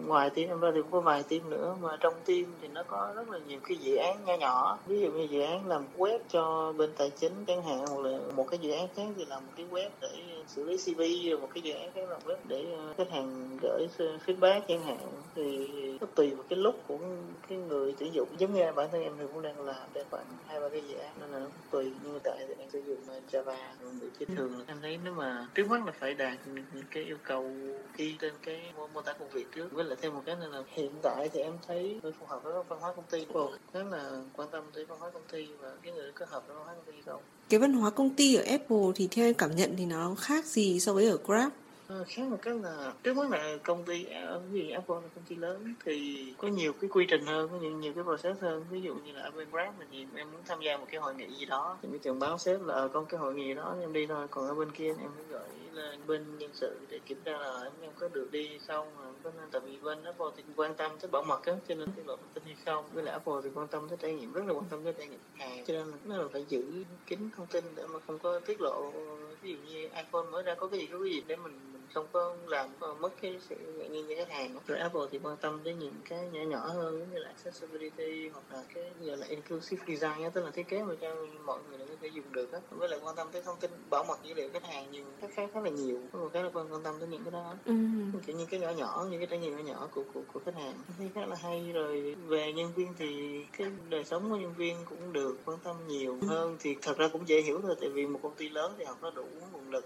ngoài 0.07 0.31
team, 0.31 0.49
em 0.49 0.61
ra 0.61 0.71
thì 0.75 0.83
cũng 0.83 0.91
có 0.91 1.01
vài 1.01 1.23
team 1.23 1.51
nữa, 1.51 1.77
mà 1.81 1.97
trong 2.01 2.15
team 2.27 2.45
thì 2.61 2.69
nó 2.69 2.83
có 2.83 3.13
rất 3.17 3.29
là 3.29 3.39
nhiều 3.47 3.61
cái 3.69 3.77
dự 3.77 3.97
án 3.97 4.25
nhỏ 4.25 4.35
nhỏ. 4.37 4.79
Ví 4.87 5.01
dụ 5.01 5.13
như 5.13 5.27
dự 5.31 5.41
án 5.41 5.67
làm 5.67 5.85
web 5.97 6.19
cho 6.29 6.73
bên 6.77 6.91
tài 6.99 7.11
chính 7.11 7.45
chẳng 7.47 7.63
hạn, 7.63 7.87
hoặc 7.87 8.07
là 8.07 8.19
một 8.37 8.47
cái 8.51 8.59
dự 8.59 8.73
án 8.73 8.89
khác 8.97 9.07
thì 9.17 9.25
làm 9.25 9.47
một 9.47 9.53
cái 9.57 9.67
web 9.71 9.89
để 10.01 10.09
xử 10.47 10.65
lý 10.65 10.77
CV 10.77 11.01
rồi 11.31 11.41
một 11.41 11.49
cái 11.55 11.63
dự 11.63 11.75
án 11.75 11.93
khác 11.93 12.11
làm 12.11 12.21
web 12.25 12.37
để 12.49 12.65
ờ, 12.77 12.95
khách 12.99 13.11
hàng 13.11 13.59
gửi 13.63 13.87
feedback 14.27 14.61
chẳng 14.69 14.83
hạn. 14.83 14.99
Thì 15.35 15.69
nó 16.01 16.07
tùy 16.15 16.31
vào 16.35 16.45
cái 16.49 16.59
lúc 16.59 16.75
của 16.87 16.99
cái 17.49 17.59
người 17.59 17.95
sử 18.01 18.07
dụng. 18.07 18.29
Giống 18.39 18.55
như 18.55 18.73
bản 18.77 18.89
thân 18.93 19.03
em 19.03 19.13
thì 19.19 19.25
cũng 19.33 19.43
đang 19.43 19.61
làm 19.61 19.89
để 19.93 20.05
khoảng 20.11 20.27
hai, 20.47 20.61
ba 20.61 20.69
cái 20.69 20.83
dự 20.89 20.97
án, 20.99 21.13
nên 21.21 21.31
là 21.31 21.39
nó 21.39 21.45
cũng 21.45 21.71
tùy. 21.71 21.93
Nhưng 22.03 22.13
mà 22.13 22.19
tại 22.25 22.45
thì 22.49 22.55
đang 22.59 22.71
sử 22.71 22.79
dụng 22.79 22.99
ờ, 23.09 23.21
Java 23.31 23.57
người 24.01 24.11
chứ 24.19 24.27
thường 24.37 24.65
em 24.67 24.79
thấy 24.83 24.99
nếu 25.05 25.13
mà 25.13 25.47
trước 25.55 25.71
mắt 25.71 25.87
là 25.87 25.93
phải 25.93 26.15
đạt 26.15 26.39
cái 26.91 27.03
yêu 27.03 27.17
cầu 27.23 27.51
ghi 27.97 28.17
trên 28.21 28.33
cái 28.43 28.73
mô 28.95 29.03
tả 29.03 29.13
công 29.13 29.29
việc 29.29 29.47
trước 29.55 29.73
với 29.77 29.85
lại 29.85 29.97
thêm 30.03 30.15
một 30.15 30.23
cái 30.27 30.37
nữa 30.37 30.49
là 30.53 30.63
hiện 30.69 30.91
tại 31.03 31.29
thì 31.33 31.41
em 31.41 31.53
thấy 31.67 32.01
hơi 32.03 32.13
phù 32.21 32.27
hợp 32.27 32.43
với 32.43 32.63
văn 32.69 32.81
hóa 32.81 32.93
công 32.93 33.05
ty. 33.11 33.27
Của 33.33 33.53
khá 33.73 33.81
là 33.83 34.11
quan 34.37 34.49
tâm 34.51 34.65
tới 34.75 34.85
văn 34.85 34.99
hóa 35.01 35.11
công 35.11 35.23
ty 35.33 35.49
và 35.61 35.73
cái 35.83 35.93
người 35.93 36.13
có 36.13 36.27
hợp 36.29 36.47
với 36.47 36.57
văn 36.57 36.65
hóa 36.65 36.75
công 36.75 36.95
ty 36.95 37.03
không? 37.07 37.21
Cái 37.49 37.61
văn 37.61 37.73
hóa 37.73 37.91
công 37.91 38.15
ty 38.15 38.35
ở 38.35 38.43
Apple 38.43 38.93
thì 38.95 39.09
theo 39.11 39.25
em 39.25 39.35
cảm 39.35 39.57
nhận 39.57 39.75
thì 39.77 39.87
nó 39.87 40.15
khác 40.19 40.45
gì 40.45 40.81
so 40.81 40.93
với 40.93 41.09
ở 41.09 41.19
Grab? 41.27 41.53
À, 41.89 41.97
khác 42.07 42.23
một 42.31 42.39
cái 42.43 42.55
là 42.55 42.93
trước 43.03 43.17
mắt 43.17 43.31
là 43.31 43.57
công 43.65 43.85
ty 43.85 44.05
ở 44.05 44.43
vì 44.51 44.71
Apple 44.71 44.97
là 44.97 45.09
công 45.15 45.25
ty 45.29 45.37
lớn 45.37 45.75
thì 45.85 46.27
có 46.39 46.49
nhiều 46.49 46.73
cái 46.81 46.91
quy 46.91 47.07
trình 47.09 47.27
hơn 47.27 47.49
có 47.49 47.57
nhiều, 47.59 47.71
nhiều 47.71 47.93
cái 47.95 48.05
process 48.05 48.43
hơn. 48.43 48.65
Ví 48.71 48.81
dụ 48.81 48.95
như 48.95 49.13
là 49.13 49.23
ở 49.23 49.31
bên 49.31 49.49
Grab 49.51 49.75
thì 49.91 50.07
em 50.15 50.33
muốn 50.33 50.41
tham 50.47 50.61
gia 50.61 50.77
một 50.77 50.87
cái 50.91 51.01
hội 51.01 51.15
nghị 51.15 51.27
gì 51.39 51.47
đó. 51.47 51.79
Thì 51.83 51.89
mới 51.89 51.99
thường 51.99 52.19
báo 52.19 52.39
sếp 52.39 52.63
là 52.63 52.75
ờ, 52.75 52.89
con 52.89 53.07
cái 53.07 53.21
hội 53.21 53.35
nghị 53.35 53.55
đó 53.55 53.77
em 53.81 53.93
đi 53.93 54.07
thôi. 54.07 54.27
Còn 54.31 54.49
ở 54.49 54.55
bên 54.55 54.71
kia 54.71 54.89
em 54.89 55.11
mới 55.17 55.25
lên 55.31 55.43
bên 56.07 56.39
nhân 56.39 56.51
sự 56.53 56.79
để 56.89 56.99
kiểm 57.07 57.19
tra 57.25 57.33
là 57.39 57.61
em, 57.63 57.73
em 57.83 57.93
có 58.01 58.09
được 58.09 58.29
đi 58.33 58.59
không 58.67 58.99
à, 58.99 59.09
có 59.23 59.31
nên 59.37 59.51
tại 59.51 59.61
vì 59.65 59.79
bên 59.79 60.05
Apple 60.05 60.27
thì 60.37 60.43
quan 60.57 60.75
tâm 60.75 60.99
tới 61.01 61.11
bảo 61.11 61.23
mật 61.23 61.45
á 61.45 61.53
cho 61.69 61.75
nên 61.75 61.89
tiết 61.97 62.07
lộ 62.07 62.17
thông 62.17 62.31
tin 62.35 62.45
hay 62.45 62.57
không. 62.65 62.85
Với 62.93 63.05
lại 63.05 63.13
Apple 63.13 63.35
thì 63.45 63.51
quan 63.55 63.69
tâm 63.69 63.89
tới 63.89 63.99
trải 64.01 64.13
nghiệm 64.13 64.33
rất 64.33 64.43
là 64.47 64.53
quan 64.53 64.65
tâm 64.71 64.85
tới 64.85 64.93
trải 64.99 65.07
nghiệm 65.07 65.21
khách 65.35 65.45
hàng 65.45 65.65
cho 65.67 65.75
nên 65.75 65.93
nó 66.05 66.17
là 66.17 66.29
phải 66.33 66.45
giữ 66.49 66.85
kín 67.07 67.31
thông 67.37 67.47
tin 67.47 67.65
để 67.75 67.87
mà 67.87 67.99
không 68.07 68.19
có 68.19 68.41
tiết 68.41 68.61
lộ. 68.61 68.93
Ví 69.43 69.51
dụ 69.53 69.57
như 69.71 69.83
iPhone 69.83 70.23
mới 70.31 70.43
ra 70.43 70.55
có 70.55 70.69
cái 70.69 70.81
gì 70.81 70.87
có 70.93 70.99
cái 70.99 71.11
gì 71.13 71.23
để 71.27 71.37
mình 71.37 71.61
không 71.95 72.07
có 72.13 72.37
làm 72.47 72.71
mất 73.01 73.11
cái 73.21 73.41
sự 73.49 73.55
ngạc 73.55 73.91
nhiên 73.91 74.07
cho 74.09 74.15
khách 74.17 74.31
hàng. 74.31 74.59
Rồi 74.67 74.79
Apple 74.79 75.03
thì 75.11 75.19
quan 75.23 75.37
tâm 75.37 75.61
đến 75.65 75.79
những 75.79 75.95
cái 76.09 76.29
nhỏ 76.33 76.41
nhỏ 76.41 76.67
hơn 76.67 77.07
như 77.13 77.19
là 77.19 77.29
accessibility 77.29 78.29
hoặc 78.29 78.45
là 78.53 78.63
cái 78.75 78.91
gọi 79.01 79.17
là 79.17 79.27
inclusive 79.27 79.85
design 79.87 80.23
đó, 80.23 80.31
tức 80.35 80.45
là 80.45 80.51
thiết 80.51 80.69
kế 80.69 80.83
mà 80.83 80.95
cho 81.01 81.15
mọi 81.45 81.59
người 81.71 81.79
có 81.79 81.95
thể 82.01 82.09
dùng 82.09 82.33
được 82.33 82.53
á. 82.53 82.59
Với 82.71 82.89
lại 82.89 83.01
quan 83.03 83.17
tâm 83.17 83.29
tới 83.33 83.43
thông 83.43 83.57
tin 83.61 83.71
bảo 83.91 84.05
mật 84.05 84.19
dữ 84.23 84.35
liệu 84.35 84.51
khách 84.53 84.65
hàng 84.65 84.91
nhiều 84.91 85.05
khác 85.21 85.31
khác 85.35 85.51
là 85.67 85.73
nhiều 85.73 85.99
có 86.13 86.19
một 86.19 86.29
cái 86.33 86.43
là 86.43 86.51
quan 86.55 86.83
tâm 86.85 86.95
tới 86.99 87.09
những 87.09 87.25
cái 87.25 87.31
đó. 87.33 87.55
Ừ. 87.65 87.75
kiểu 88.27 88.37
như 88.37 88.47
cái 88.47 88.61
nhỏ 88.61 88.71
nhỏ 88.71 89.07
những 89.11 89.21
cái 89.21 89.27
trải 89.27 89.39
nghiệm 89.39 89.57
nhỏ 89.57 89.63
nhỏ 89.63 89.89
của 89.95 90.05
của, 90.15 90.21
của 90.33 90.41
khách 90.45 90.55
hàng. 90.55 90.75
Thấy 90.99 91.11
khá 91.15 91.27
là 91.27 91.37
hay 91.43 91.73
rồi 91.73 92.17
về 92.27 92.53
nhân 92.53 92.73
viên 92.77 92.95
thì 92.99 93.41
cái 93.59 93.69
đời 93.89 94.05
sống 94.05 94.31
của 94.31 94.37
nhân 94.37 94.55
viên 94.55 94.77
cũng 94.85 95.13
được 95.13 95.37
quan 95.45 95.59
tâm 95.65 95.77
nhiều 95.89 96.19
hơn. 96.29 96.57
Thì 96.61 96.77
thật 96.83 96.99
ra 96.99 97.09
cũng 97.09 97.29
dễ 97.29 97.43
hiểu 97.43 97.61
thôi 97.63 97.77
tại 97.81 97.89
vì 97.89 98.07
một 98.07 98.21
công 98.23 98.35
ty 98.35 98.49
lớn 98.49 98.75
thì 98.79 98.85
họ 98.85 98.97
có 99.01 99.11
đủ 99.11 99.27
nguồn 99.53 99.71
lực 99.71 99.85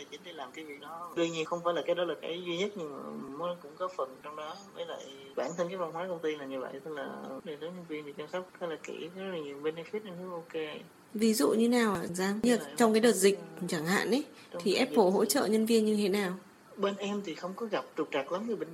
tài 0.00 0.06
chính 0.10 0.20
để 0.24 0.32
làm 0.32 0.50
cái 0.52 0.64
việc 0.64 0.80
đó. 0.80 1.12
Đương 1.16 1.32
nhiên 1.32 1.44
không 1.44 1.60
phải 1.64 1.74
là 1.74 1.82
cái 1.86 1.94
đó 1.94 2.04
là 2.04 2.14
cái 2.22 2.42
duy 2.46 2.58
nhất 2.58 2.70
nhưng 2.76 2.92
mà 2.92 2.98
nó 3.46 3.56
cũng 3.62 3.72
có 3.78 3.88
phần 3.96 4.16
trong 4.22 4.36
đó. 4.36 4.56
Với 4.74 4.86
lại 4.86 5.04
bản 5.36 5.50
thân 5.56 5.68
cái 5.68 5.76
văn 5.76 5.92
hóa 5.92 6.06
công 6.08 6.18
ty 6.18 6.36
là 6.36 6.44
như 6.44 6.60
vậy 6.60 6.72
tức 6.84 6.90
là 6.96 7.08
để 7.44 7.56
đến 7.60 7.74
nhân 7.76 7.84
viên 7.88 8.04
thì 8.04 8.12
chăm 8.18 8.28
sóc 8.28 8.48
khá 8.60 8.66
là 8.66 8.76
kỹ 8.82 9.08
rất 9.16 9.22
là 9.32 9.38
nhiều 9.38 9.60
benefit 9.62 10.00
nên 10.04 10.14
rất 10.22 10.30
ok. 10.32 10.82
Ví 11.14 11.34
dụ 11.34 11.50
như 11.50 11.68
nào 11.68 11.96
Giang? 12.12 12.40
Như 12.42 12.58
trong 12.76 12.92
cái 12.92 13.00
đợt 13.00 13.12
dịch 13.12 13.38
chẳng 13.68 13.86
hạn 13.86 14.10
ấy 14.10 14.24
thì 14.60 14.74
Apple 14.74 15.10
hỗ 15.12 15.24
trợ 15.24 15.46
nhân 15.46 15.66
viên 15.66 15.84
như 15.84 15.96
thế 15.96 16.08
nào? 16.08 16.32
Bên 16.76 16.94
em 16.96 17.22
thì 17.24 17.34
không 17.34 17.52
có 17.56 17.66
gặp 17.66 17.84
trục 17.96 18.08
trặc 18.12 18.32
lắm 18.32 18.46
với 18.46 18.56
bên 18.56 18.68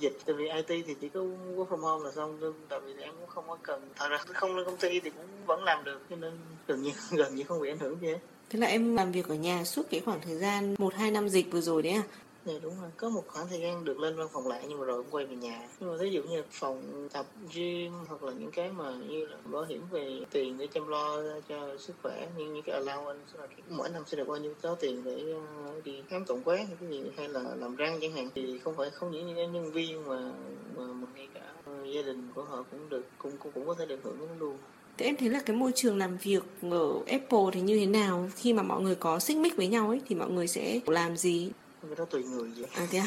dịch, 0.00 0.18
tại 0.26 0.34
vì 0.34 0.48
IT 0.48 0.84
thì 0.86 0.94
chỉ 1.00 1.08
có 1.08 1.20
work 1.56 1.66
from 1.66 1.80
home 1.80 2.04
là 2.04 2.12
xong 2.12 2.54
tại 2.68 2.80
vì 2.80 3.02
em 3.02 3.14
cũng 3.20 3.28
không 3.28 3.44
có 3.48 3.56
cần, 3.62 3.88
thật 3.96 4.08
ra 4.08 4.18
không 4.18 4.56
lên 4.56 4.66
công 4.66 4.76
ty 4.76 5.00
thì 5.00 5.10
cũng 5.10 5.26
vẫn 5.46 5.64
làm 5.64 5.84
được, 5.84 6.00
cho 6.10 6.16
nên 6.16 6.32
gần 6.66 6.82
như 6.82 6.90
gần 7.10 7.34
như 7.34 7.44
không 7.44 7.60
bị 7.60 7.68
ảnh 7.68 7.78
hưởng 7.78 7.96
gì 8.00 8.08
hết 8.08 8.18
Thế 8.50 8.58
là 8.58 8.66
em 8.66 8.96
làm 8.96 9.12
việc 9.12 9.28
ở 9.28 9.34
nhà 9.34 9.64
suốt 9.64 9.82
cái 9.90 10.00
khoảng 10.00 10.20
thời 10.20 10.36
gian 10.36 10.74
1-2 10.74 11.12
năm 11.12 11.28
dịch 11.28 11.52
vừa 11.52 11.60
rồi 11.60 11.82
đấy 11.82 11.92
à? 11.92 12.02
Dạ 12.46 12.52
đúng 12.62 12.80
rồi, 12.80 12.90
có 12.96 13.08
một 13.08 13.24
khoảng 13.26 13.48
thời 13.48 13.60
gian 13.60 13.84
được 13.84 14.00
lên 14.00 14.16
văn 14.16 14.28
phòng 14.32 14.48
lại 14.48 14.64
nhưng 14.68 14.78
mà 14.78 14.84
rồi 14.84 15.02
cũng 15.02 15.10
quay 15.10 15.26
về 15.26 15.36
nhà. 15.36 15.68
Nhưng 15.80 15.90
mà 15.90 15.96
ví 15.96 16.10
dụ 16.10 16.22
như 16.22 16.42
phòng 16.50 17.08
tập 17.12 17.26
gym 17.54 17.92
hoặc 18.08 18.22
là 18.22 18.32
những 18.32 18.50
cái 18.50 18.70
mà 18.72 18.92
như 19.08 19.26
là 19.26 19.36
bảo 19.44 19.64
hiểm 19.64 19.82
về 19.90 20.20
tiền 20.30 20.58
để 20.58 20.66
chăm 20.66 20.88
lo 20.88 21.22
cho 21.48 21.76
sức 21.78 21.96
khỏe 22.02 22.28
như 22.36 22.44
những 22.44 22.62
cái 22.62 22.80
allowance 22.80 23.14
là 23.38 23.46
mỗi 23.68 23.88
năm 23.88 24.02
sẽ 24.06 24.16
được 24.16 24.28
bao 24.28 24.36
nhiêu 24.36 24.54
số 24.62 24.74
tiền 24.74 25.04
để 25.04 25.22
ờ, 25.64 25.80
đi 25.84 26.02
khám 26.08 26.24
tổng 26.24 26.42
quát 26.44 26.56
hay 26.56 26.76
cái 26.80 26.88
gì 26.88 27.02
hay 27.16 27.28
là 27.28 27.40
làm 27.56 27.76
răng 27.76 27.98
chẳng 28.00 28.12
hạn 28.12 28.28
thì 28.34 28.58
không 28.58 28.76
phải 28.76 28.90
không 28.90 29.10
những 29.10 29.26
những 29.26 29.52
nhân 29.52 29.72
viên 29.72 30.08
mà 30.08 30.32
mà, 30.76 30.84
mà 30.84 31.06
ngay 31.14 31.28
cả 31.34 31.40
ờ, 31.66 31.84
gia 31.94 32.02
đình 32.02 32.28
của 32.34 32.42
họ 32.42 32.64
cũng 32.70 32.88
được 32.88 33.04
cũng 33.18 33.32
cũng, 33.38 33.52
cũng 33.52 33.66
có 33.66 33.74
thể 33.74 33.86
được 33.86 34.00
hưởng 34.02 34.38
luôn. 34.38 34.58
Thế 34.98 35.06
em 35.06 35.16
thấy 35.16 35.28
là 35.28 35.40
cái 35.46 35.56
môi 35.56 35.72
trường 35.74 35.98
làm 35.98 36.16
việc 36.16 36.42
ở 36.70 36.92
Apple 37.06 37.44
thì 37.52 37.60
như 37.60 37.78
thế 37.78 37.86
nào 37.86 38.28
khi 38.36 38.52
mà 38.52 38.62
mọi 38.62 38.82
người 38.82 38.94
có 38.94 39.18
xích 39.18 39.36
mích 39.36 39.56
với 39.56 39.66
nhau 39.66 39.88
ấy 39.88 40.00
thì 40.08 40.14
mọi 40.14 40.30
người 40.30 40.46
sẽ 40.46 40.80
làm 40.86 41.16
gì? 41.16 41.50
Cái 41.82 41.96
đó 41.96 42.04
tùy 42.04 42.22
người 42.24 42.50
vậy. 42.56 42.70
À 42.74 42.86
thế 42.90 42.98
à? 42.98 43.06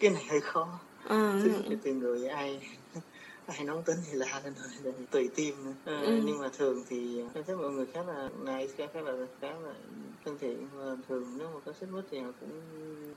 cái 0.00 0.10
này 0.10 0.24
hơi 0.28 0.40
khó. 0.40 0.78
À. 1.08 1.40
Tùy 1.82 1.92
người 1.92 2.28
ai 2.28 2.60
ai 3.56 3.64
nóng 3.64 3.82
tính 3.82 3.96
thì 4.06 4.12
la 4.12 4.40
lên 4.44 4.54
thôi 4.54 4.94
tùy 5.10 5.28
tim 5.34 5.54
à, 5.84 6.00
ừ. 6.00 6.20
nhưng 6.24 6.38
mà 6.38 6.48
thường 6.58 6.84
thì 6.88 7.18
em 7.34 7.44
thấy 7.46 7.56
mọi 7.56 7.70
người 7.70 7.86
khá 7.86 8.02
là 8.02 8.28
nice 8.44 8.86
khá 8.92 9.00
là 9.00 9.26
khá 9.40 9.48
là 9.48 9.74
thân 10.24 10.38
thiện 10.40 10.68
và 10.74 10.96
thường 11.08 11.24
nếu 11.38 11.48
mà 11.54 11.60
có 11.64 11.72
xích 11.80 11.88
mích 11.92 12.04
thì 12.10 12.18
họ 12.18 12.30
cũng 12.40 12.60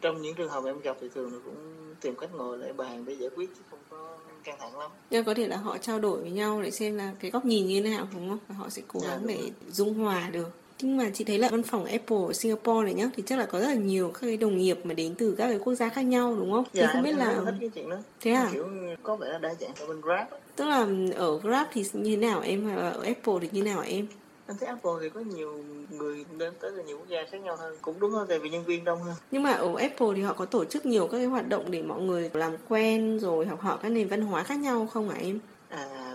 trong 0.01 0.21
những 0.21 0.35
trường 0.35 0.49
hợp 0.49 0.65
em 0.65 0.79
gặp 0.79 0.97
thì 1.01 1.09
thường 1.15 1.33
là 1.33 1.39
cũng 1.45 1.95
tìm 2.01 2.15
cách 2.15 2.29
ngồi 2.33 2.57
lại 2.57 2.73
bàn 2.73 3.05
để 3.05 3.13
giải 3.13 3.29
quyết 3.35 3.49
chứ 3.55 3.61
không 3.69 3.79
có 3.89 4.17
căng 4.43 4.57
thẳng 4.59 4.79
lắm 4.79 4.91
nhưng 5.09 5.25
có 5.25 5.33
thể 5.33 5.47
là 5.47 5.57
họ 5.57 5.77
trao 5.77 5.99
đổi 5.99 6.21
với 6.21 6.31
nhau 6.31 6.61
để 6.61 6.71
xem 6.71 6.95
là 6.95 7.13
cái 7.19 7.31
góc 7.31 7.45
nhìn 7.45 7.67
như 7.67 7.81
thế 7.81 7.89
nào 7.89 8.07
đúng 8.13 8.29
không 8.29 8.39
và 8.47 8.55
họ 8.55 8.69
sẽ 8.69 8.81
cố 8.87 8.99
dạ, 8.99 9.07
gắng 9.07 9.21
dạ, 9.21 9.27
để 9.27 9.51
dung 9.71 9.93
hòa 9.93 10.29
được 10.29 10.49
nhưng 10.83 10.97
mà 10.97 11.09
chị 11.13 11.23
thấy 11.23 11.37
là 11.37 11.49
văn 11.49 11.63
phòng 11.63 11.85
Apple 11.85 12.17
ở 12.27 12.33
Singapore 12.33 12.85
này 12.85 12.93
nhá 12.93 13.09
thì 13.15 13.23
chắc 13.25 13.39
là 13.39 13.45
có 13.45 13.59
rất 13.59 13.67
là 13.67 13.73
nhiều 13.73 14.11
các 14.13 14.19
cái 14.21 14.37
đồng 14.37 14.57
nghiệp 14.57 14.79
mà 14.83 14.93
đến 14.93 15.15
từ 15.17 15.35
các 15.37 15.47
cái 15.47 15.59
quốc 15.59 15.75
gia 15.75 15.89
khác 15.89 16.01
nhau 16.01 16.35
đúng 16.35 16.51
không? 16.51 16.63
Dạ, 16.73 16.87
thì 16.87 16.93
không 16.93 17.03
biết 17.03 17.15
là 17.17 17.41
thích 17.45 17.55
cái 17.59 17.69
chuyện 17.75 17.89
đó. 17.89 17.97
Thế 18.21 18.31
à? 18.31 18.49
Kiểu 18.53 18.67
có 19.03 19.15
vẻ 19.15 19.39
đa 19.41 19.53
dạng 19.59 19.71
ở 19.79 19.87
bên 19.87 20.01
Grab. 20.01 20.27
Tức 20.55 20.65
là 20.65 20.87
ở 21.15 21.37
Grab 21.37 21.67
thì 21.73 21.83
như 21.93 22.15
thế 22.15 22.21
nào 22.27 22.41
em 22.41 22.67
và 22.67 22.89
ở 22.89 23.03
Apple 23.03 23.33
thì 23.41 23.49
như 23.51 23.63
thế 23.63 23.71
nào 23.71 23.83
em? 23.87 24.07
anh 24.47 24.57
thấy 24.59 24.67
Apple 24.67 24.91
thì 25.01 25.09
có 25.09 25.19
nhiều 25.19 25.63
người 25.89 26.25
đến 26.37 26.53
tới 26.59 26.71
từ 26.75 26.83
nhiều 26.83 26.97
quốc 26.97 27.07
gia 27.09 27.25
khác 27.31 27.37
nhau 27.37 27.55
hơn 27.55 27.75
cũng 27.81 27.99
đúng 27.99 28.11
hơn 28.11 28.27
tại 28.29 28.39
vì 28.39 28.49
nhân 28.49 28.63
viên 28.63 28.83
đông 28.83 29.03
hơn 29.03 29.15
nhưng 29.31 29.43
mà 29.43 29.51
ở 29.51 29.75
Apple 29.77 30.07
thì 30.15 30.21
họ 30.21 30.33
có 30.33 30.45
tổ 30.45 30.65
chức 30.65 30.85
nhiều 30.85 31.07
các 31.07 31.17
cái 31.17 31.25
hoạt 31.25 31.47
động 31.49 31.71
để 31.71 31.81
mọi 31.81 32.01
người 32.01 32.29
làm 32.33 32.55
quen 32.69 33.19
rồi 33.19 33.45
học 33.45 33.61
hỏi 33.61 33.77
các 33.81 33.89
nền 33.89 34.07
văn 34.07 34.21
hóa 34.21 34.43
khác 34.43 34.59
nhau 34.59 34.87
không 34.93 35.09
hả 35.09 35.17
em 35.17 35.39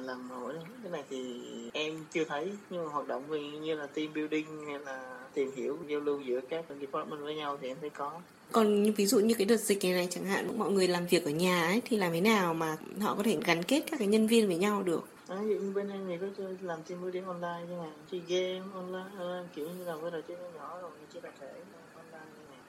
làm 0.08 0.28
mỗi 0.28 0.54
cái 0.82 0.92
này 0.92 1.02
thì 1.10 1.40
em 1.72 2.04
chưa 2.12 2.24
thấy 2.24 2.52
nhưng 2.70 2.84
mà 2.84 2.92
hoạt 2.92 3.08
động 3.08 3.24
vì 3.28 3.50
như 3.50 3.74
là 3.74 3.86
team 3.86 4.14
building 4.14 4.66
hay 4.66 4.78
là 4.78 5.26
tìm 5.34 5.50
hiểu 5.56 5.78
giao 5.88 6.00
lưu 6.00 6.20
giữa 6.20 6.40
các 6.48 6.64
department 6.80 7.20
với 7.20 7.34
nhau 7.34 7.58
thì 7.60 7.68
em 7.68 7.76
thấy 7.80 7.90
có. 7.90 8.20
Còn 8.52 8.92
ví 8.92 9.06
dụ 9.06 9.18
như 9.18 9.34
cái 9.34 9.44
đợt 9.44 9.56
dịch 9.56 9.84
này 9.84 9.92
này 9.92 10.08
chẳng 10.10 10.24
hạn 10.24 10.58
mọi 10.58 10.70
người 10.70 10.88
làm 10.88 11.06
việc 11.06 11.24
ở 11.24 11.30
nhà 11.30 11.66
ấy 11.66 11.82
thì 11.84 11.96
làm 11.96 12.12
thế 12.12 12.20
nào 12.20 12.54
mà 12.54 12.76
họ 13.00 13.14
có 13.14 13.22
thể 13.22 13.38
gắn 13.44 13.62
kết 13.62 13.82
các 13.90 13.96
cái 13.98 14.08
nhân 14.08 14.26
viên 14.26 14.46
với 14.46 14.56
nhau 14.56 14.82
được? 14.82 15.04
À, 15.28 15.36
ví 15.42 15.48
dụ 15.48 15.60
như 15.60 15.72
bên 15.74 15.90
em 15.90 16.00
thì 16.08 16.16
có 16.36 16.42
làm 16.62 16.82
team 16.82 17.00
building 17.02 17.24
online 17.24 17.66
chẳng 17.68 17.80
hạn 17.80 17.92
chơi 18.10 18.22
game 18.28 18.72
online, 18.74 19.18
online 19.18 19.48
kiểu 19.54 19.68
như 19.78 19.84
là 19.84 19.96
với 19.96 20.10
trò 20.10 20.20
chơi 20.28 20.36
nhỏ 20.56 20.78
rồi 20.82 20.90
chơi 21.12 21.22
tập 21.22 21.32
thể 21.40 21.52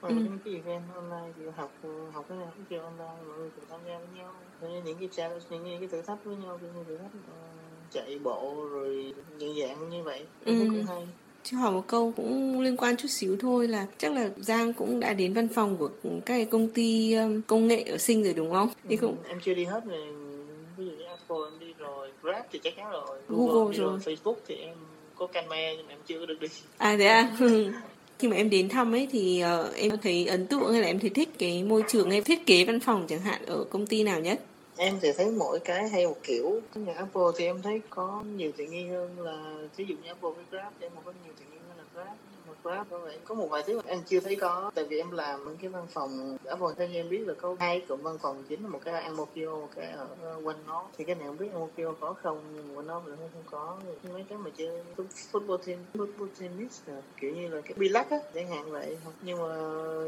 hoặc 0.00 0.08
ừ. 0.08 0.14
những 0.14 0.38
cái 0.44 0.54
event 0.54 0.82
online 0.94 1.32
thì 1.36 1.42
học 1.56 1.72
học 2.12 2.24
cái 2.28 2.38
nào 2.38 2.52
cũng 2.56 2.64
chơi 2.70 2.78
online 2.78 3.14
mọi 3.28 3.38
người 3.38 3.50
cùng 3.56 3.64
tham 3.70 3.80
gia 3.86 3.98
với 3.98 4.08
nhau 4.16 4.32
Nên 4.62 4.84
những 4.84 4.98
cái 4.98 5.08
challenge 5.12 5.44
những 5.50 5.78
cái 5.80 5.88
thử 5.88 6.02
thách 6.02 6.24
với 6.24 6.36
nhau 6.36 6.58
như 6.62 6.84
thử 6.88 6.96
thách 6.96 7.06
uh, 7.06 7.92
chạy 7.92 8.18
bộ 8.18 8.66
rồi 8.70 9.14
những 9.38 9.54
dạng 9.60 9.90
như 9.90 10.02
vậy 10.02 10.26
ừ. 10.44 10.54
cũng 10.58 10.84
hay 10.86 11.06
cho 11.42 11.58
hỏi 11.58 11.72
một 11.72 11.84
câu 11.86 12.12
cũng 12.16 12.60
liên 12.60 12.76
quan 12.76 12.96
chút 12.96 13.08
xíu 13.08 13.36
thôi 13.40 13.68
là 13.68 13.86
chắc 13.98 14.12
là 14.12 14.30
Giang 14.36 14.72
cũng 14.72 15.00
đã 15.00 15.12
đến 15.12 15.32
văn 15.32 15.48
phòng 15.48 15.76
của 15.76 15.88
các 15.88 16.20
cái 16.24 16.44
công 16.44 16.68
ty 16.68 17.16
công 17.46 17.68
nghệ 17.68 17.82
ở 17.82 17.98
Sinh 17.98 18.24
rồi 18.24 18.34
đúng 18.34 18.52
không? 18.52 18.68
Thì 18.88 18.96
cũng 18.96 19.16
ừ, 19.22 19.28
em 19.28 19.40
chưa 19.40 19.54
đi 19.54 19.64
hết 19.64 19.84
rồi 19.84 20.06
ví 20.76 20.84
dụ 20.84 20.90
như 20.90 21.04
Apple 21.04 21.36
em 21.50 21.58
đi 21.60 21.74
rồi, 21.78 22.10
Grab 22.22 22.44
thì 22.52 22.60
chắc 22.62 22.76
chắn 22.76 22.90
rồi, 22.90 23.20
Google, 23.28 23.54
Google 23.54 23.76
rồi. 23.76 23.98
rồi, 24.04 24.16
Facebook 24.16 24.36
thì 24.46 24.54
em 24.54 24.74
có 25.14 25.26
camera 25.26 25.72
nhưng 25.76 25.86
mà 25.86 25.92
em 25.92 25.98
chưa 26.06 26.26
được 26.26 26.40
đi. 26.40 26.48
À 26.78 26.96
thế 26.98 27.06
à? 27.06 27.36
khi 28.20 28.28
mà 28.28 28.36
em 28.36 28.50
đến 28.50 28.68
thăm 28.68 28.94
ấy 28.94 29.08
thì 29.12 29.42
uh, 29.68 29.74
em 29.74 29.90
thấy 30.02 30.26
ấn 30.26 30.46
tượng 30.46 30.72
hay 30.72 30.80
là 30.80 30.86
em 30.86 30.98
thấy 30.98 31.10
thích 31.10 31.28
cái 31.38 31.62
môi 31.62 31.84
trường 31.88 32.10
hay 32.10 32.20
thiết 32.20 32.46
kế 32.46 32.64
văn 32.64 32.80
phòng 32.80 33.06
chẳng 33.08 33.20
hạn 33.20 33.46
ở 33.46 33.64
công 33.70 33.86
ty 33.86 34.04
nào 34.04 34.20
nhất? 34.20 34.40
em 34.82 34.98
thì 35.02 35.12
thấy 35.16 35.30
mỗi 35.30 35.58
cái 35.58 35.88
hay 35.88 36.06
một 36.06 36.16
kiểu 36.22 36.60
nhà 36.74 36.92
Apple 36.96 37.22
thì 37.36 37.44
em 37.44 37.62
thấy 37.62 37.80
có 37.90 38.22
nhiều 38.36 38.52
tiện 38.56 38.70
nghi 38.70 38.86
hơn 38.86 39.18
là 39.18 39.54
ví 39.76 39.84
dụ 39.84 39.94
như 39.94 40.08
Apple 40.08 40.30
với 40.36 40.44
Grab 40.50 40.72
thì 40.80 40.86
em 40.86 40.92
có 41.04 41.12
nhiều 41.24 41.32
tiện 41.38 41.48
nghi 41.50 41.58
hơn 41.68 41.78
là 41.78 41.84
Grab 41.94 42.16
Grab 42.62 42.86
bởi 42.90 43.00
vậy 43.00 43.18
có 43.24 43.34
một 43.34 43.46
vài 43.50 43.62
thứ 43.66 43.76
mà 43.76 43.82
em 43.86 44.02
chưa 44.06 44.20
thấy 44.20 44.36
có. 44.36 44.70
Tại 44.74 44.84
vì 44.84 44.98
em 44.98 45.10
làm 45.10 45.44
ở 45.44 45.54
cái 45.60 45.70
văn 45.70 45.86
phòng 45.90 46.36
Apple 46.44 46.68
theo 46.76 46.88
như 46.88 46.94
em 46.94 47.08
biết 47.08 47.28
là 47.28 47.34
có 47.34 47.56
hai 47.58 47.80
cụm 47.88 48.02
văn 48.02 48.18
phòng 48.22 48.44
chính 48.48 48.62
là 48.62 48.68
một 48.68 48.80
cái 48.84 49.02
ở 49.02 49.12
một 49.12 49.28
cái 49.34 49.44
ở 50.22 50.40
quanh 50.44 50.56
nó. 50.66 50.84
Thì 50.98 51.04
cái 51.04 51.14
này 51.14 51.26
không 51.26 51.38
biết 51.38 51.54
Mokio 51.54 51.92
có 52.00 52.12
không 52.22 52.42
nhưng 52.54 52.74
mà 52.74 52.82
nó 52.82 53.02
thì 53.06 53.12
không 53.18 53.42
có. 53.46 53.78
Mấy 54.12 54.24
cái 54.28 54.38
mà 54.38 54.50
chơi 54.56 54.82
football 55.32 55.56
team 55.56 55.78
football 55.94 56.28
tennis 56.40 56.80
kiểu 57.20 57.34
như 57.34 57.48
là 57.48 57.60
cái 57.60 57.74
bilac 57.76 58.10
á 58.10 58.18
chẳng 58.34 58.48
hạn 58.48 58.70
vậy. 58.70 58.98
Nhưng 59.22 59.38
mà 59.38 59.56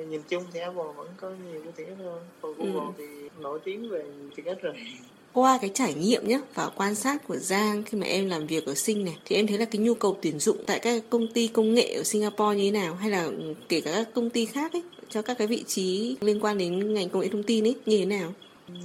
nhìn 0.08 0.22
chung 0.28 0.44
thì 0.52 0.60
Apple 0.60 0.92
vẫn 0.96 1.08
có 1.16 1.30
nhiều 1.30 1.62
cái 1.62 1.72
tiện 1.76 1.96
hơn. 1.96 2.22
Còn 2.40 2.54
Google 2.54 2.86
ừ. 2.86 2.92
thì 2.98 3.28
nổi 3.38 3.60
tiếng 3.64 3.90
về 3.90 4.04
tiện 4.36 4.46
ích 4.46 4.62
rồi 4.62 4.74
qua 5.32 5.58
cái 5.60 5.70
trải 5.74 5.94
nghiệm 5.94 6.28
nhé 6.28 6.40
và 6.54 6.70
quan 6.76 6.94
sát 6.94 7.28
của 7.28 7.36
Giang 7.36 7.82
khi 7.82 7.98
mà 7.98 8.06
em 8.06 8.28
làm 8.28 8.46
việc 8.46 8.66
ở 8.66 8.74
sinh 8.74 9.04
này, 9.04 9.16
thì 9.24 9.36
em 9.36 9.46
thấy 9.46 9.58
là 9.58 9.64
cái 9.64 9.78
nhu 9.82 9.94
cầu 9.94 10.18
tuyển 10.22 10.38
dụng 10.38 10.56
tại 10.66 10.78
các 10.78 11.02
công 11.10 11.26
ty 11.26 11.48
công 11.48 11.74
nghệ 11.74 11.94
ở 11.94 12.02
Singapore 12.02 12.56
như 12.56 12.64
thế 12.64 12.70
nào, 12.70 12.94
hay 12.94 13.10
là 13.10 13.24
ừ, 13.24 13.54
kể 13.68 13.80
cả 13.80 13.92
các 13.92 14.08
công 14.14 14.30
ty 14.30 14.46
khác 14.46 14.72
ấy, 14.72 14.82
cho 15.08 15.22
các 15.22 15.38
cái 15.38 15.46
vị 15.46 15.64
trí 15.66 16.16
liên 16.20 16.40
quan 16.40 16.58
đến 16.58 16.94
ngành 16.94 17.08
công 17.08 17.22
nghệ 17.22 17.28
thông 17.28 17.42
tin 17.42 17.66
ấy, 17.66 17.74
như 17.86 17.98
thế 17.98 18.04
nào? 18.04 18.32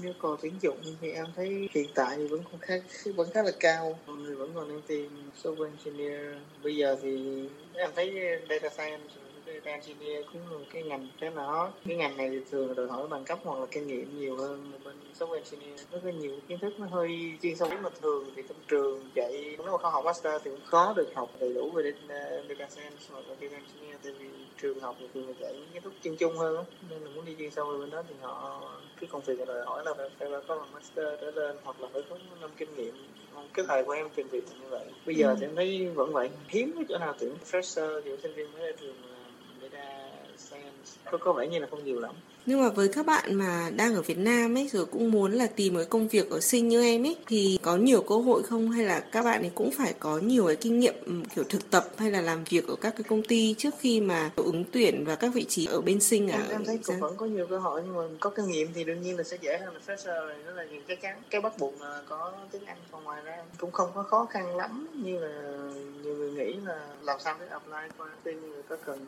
nhu 0.04 0.12
cầu 0.22 0.38
tuyển 0.42 0.54
dụng 0.62 0.78
thì 1.02 1.12
em 1.12 1.26
thấy 1.36 1.70
hiện 1.74 1.88
tại 1.94 2.18
thì 2.18 2.28
vẫn 2.28 2.42
còn 2.52 2.60
khá, 2.62 2.76
vẫn 3.16 3.30
khá 3.34 3.44
là 3.44 3.52
cao 3.60 4.00
mọi 4.08 4.18
người 4.18 4.36
vẫn 4.36 4.52
còn 4.56 4.70
đang 4.70 4.82
tìm 4.88 5.10
software 5.44 5.70
engineer 5.86 6.38
bây 6.64 6.76
giờ 6.76 6.98
thì 7.02 7.18
em 7.74 7.92
thấy 7.96 8.14
data 8.50 8.70
science 8.70 9.04
data 9.48 9.72
engineer 9.72 10.26
cũng 10.34 10.42
là 10.52 10.66
cái 10.74 10.84
ngành 10.84 11.08
cái 11.20 11.30
nó 11.30 11.72
cái 11.86 11.96
ngành 11.96 12.18
này 12.18 12.30
thì 12.30 12.40
thường 12.52 12.76
đòi 12.76 12.88
hỏi 12.88 13.08
bằng 13.08 13.26
cấp 13.26 13.40
hoặc 13.44 13.60
là 13.60 13.66
kinh 13.72 13.88
nghiệm 13.88 14.20
nhiều 14.20 14.38
hơn. 14.38 14.72
Bên 14.84 14.96
software 15.20 15.34
engineer 15.34 15.82
nó 15.92 15.98
có 16.04 16.10
nhiều 16.10 16.36
kiến 16.48 16.60
thức 16.60 16.80
nó 16.80 16.88
hơi 16.88 17.38
chuyên 17.42 17.56
sâu 17.56 17.70
mà 17.82 17.90
thường 18.02 18.32
thì 18.36 18.42
trong 18.48 18.58
trường 18.68 19.10
dạy 19.16 19.56
nếu 19.58 19.68
mà 19.72 19.78
không 19.78 19.92
học 19.92 20.06
master 20.06 20.42
thì 20.44 20.52
cũng 20.52 20.66
khó 20.66 20.94
được 20.94 21.10
học 21.16 21.32
đầy 21.40 21.54
đủ 21.54 21.70
về 21.70 21.94
data 22.50 22.68
science 22.70 23.04
hoặc 23.12 23.24
là 23.30 23.36
data 23.42 23.56
engineer 23.56 24.00
tại 24.04 24.14
vì 24.20 24.26
trường 24.62 24.80
học 24.80 24.96
thì 25.00 25.08
thường 25.14 25.34
dạy 25.40 25.54
những 25.54 25.68
kiến 25.74 25.82
thức 25.82 25.94
chuyên 26.04 26.16
chung 26.16 26.38
hơn 26.38 26.66
nên 26.90 27.02
là 27.02 27.10
muốn 27.16 27.26
đi 27.26 27.36
chuyên 27.38 27.52
sâu 27.52 27.66
về 27.66 27.80
bên 27.80 27.90
đó 27.90 28.04
thì 28.10 28.16
họ 28.22 28.62
cái 29.00 29.08
công 29.12 29.22
việc 29.22 29.48
đòi 29.48 29.66
hỏi 29.66 29.84
là 29.86 29.94
phải, 29.94 30.10
phải 30.20 30.30
có 30.48 30.56
bằng 30.56 30.72
master 30.74 31.06
trở 31.22 31.32
lên 31.32 31.58
hoặc 31.64 31.82
là 31.82 31.88
phải 31.94 32.02
có 32.10 32.18
năm 32.42 32.50
kinh 32.58 32.76
nghiệm. 32.76 32.94
Cái 33.54 33.66
thời 33.68 33.84
của 33.84 33.92
em 33.92 34.10
tìm 34.16 34.28
việc 34.28 34.44
như 34.62 34.68
vậy. 34.70 34.86
Bây 35.06 35.16
giờ 35.16 35.28
ừ. 35.28 35.36
thì 35.40 35.46
em 35.46 35.56
thấy 35.56 35.88
vẫn 35.96 36.14
vậy. 36.14 36.30
Hiếm 36.48 36.72
cái 36.76 36.86
chỗ 36.90 36.98
nào 36.98 37.14
tuyển 37.20 37.34
fresher 37.52 38.02
kiểu 38.02 38.18
sinh 38.24 38.34
viên 38.34 38.54
mới 38.54 38.62
ra 38.62 38.72
trường 38.80 38.96
có 41.12 41.18
có 41.18 41.34
vẻ 41.34 41.48
như 41.48 41.60
là 41.60 41.68
không 41.72 41.86
nhiều 41.86 42.00
lắm. 42.00 42.16
Nhưng 42.46 42.62
mà 42.62 42.70
với 42.70 42.88
các 42.88 43.06
bạn 43.06 43.36
mà 43.36 43.72
đang 43.76 43.96
ở 43.96 44.02
Việt 44.02 44.18
Nam 44.18 44.58
ấy 44.58 44.68
rồi 44.68 44.86
cũng 44.86 45.12
muốn 45.12 45.32
là 45.32 45.48
tìm 45.56 45.74
một 45.74 45.82
công 45.90 46.08
việc 46.08 46.30
ở 46.30 46.40
sinh 46.40 46.68
như 46.68 46.84
em 46.84 47.06
ấy 47.06 47.18
thì 47.28 47.60
có 47.62 47.78
nhiều 47.78 48.02
cơ 48.02 48.16
hội 48.16 48.44
không? 48.44 48.72
Hay 48.72 48.86
là 48.86 49.00
các 49.00 49.24
bạn 49.24 49.42
ấy 49.42 49.52
cũng 49.56 49.72
phải 49.72 49.94
có 50.00 50.18
nhiều 50.18 50.48
cái 50.48 50.56
kinh 50.56 50.80
nghiệm 50.80 50.94
ừ, 51.06 51.14
kiểu 51.36 51.44
thực 51.50 51.70
tập 51.70 51.86
hay 51.98 52.12
là 52.12 52.22
làm 52.22 52.44
việc 52.44 52.68
ở 52.68 52.76
các 52.76 52.94
cái 52.98 53.04
công 53.04 53.24
ty 53.24 53.56
trước 53.58 53.74
khi 53.80 54.02
mà 54.02 54.32
ứng 54.36 54.64
tuyển 54.72 55.06
vào 55.06 55.16
các 55.16 55.34
vị 55.34 55.44
trí 55.44 55.66
ở 55.66 55.82
bên 55.82 56.00
sinh 56.00 56.28
em, 56.28 56.42
em 56.50 56.66
thấy 56.66 56.80
cũng 56.86 57.00
vẫn 57.00 57.18
có 57.18 57.26
nhiều 57.26 57.48
cơ 57.48 57.60
hội 57.60 57.82
nhưng 57.86 57.96
mà 57.96 58.04
có 58.20 58.30
kinh 58.30 58.48
nghiệm 58.48 58.68
thì 58.74 58.84
đương 58.84 59.02
nhiên 59.02 59.18
là 59.18 59.24
sẽ 59.24 59.38
dễ 59.42 59.58
hơn 59.58 59.74
là 59.74 59.80
fresher 59.88 60.28
rồi 60.28 60.36
đó 60.46 60.52
là 60.52 60.66
những 60.66 60.84
cái 60.88 60.96
chắn 60.96 61.22
cái 61.30 61.42
bắt 61.42 61.54
buộc 61.60 61.82
là 61.82 62.02
có 62.10 62.34
tiếng 62.52 62.66
Anh. 62.66 62.78
Còn 62.92 63.04
ngoài 63.04 63.22
ra 63.24 63.38
cũng 63.58 63.72
không 63.72 63.90
có 63.96 64.04
khó 64.04 64.28
khăn 64.30 64.56
lắm 64.56 64.88
như 65.04 65.20
là 65.20 65.42
nhiều 66.04 66.16
người 66.16 66.32
nghĩ 66.32 66.56
là 66.66 66.88
làm 67.02 67.20
sao 67.20 67.36
để 67.40 67.48
apply 67.48 67.96
qua 67.98 68.08
người 68.24 68.64
có 68.70 68.76
cần 68.86 69.06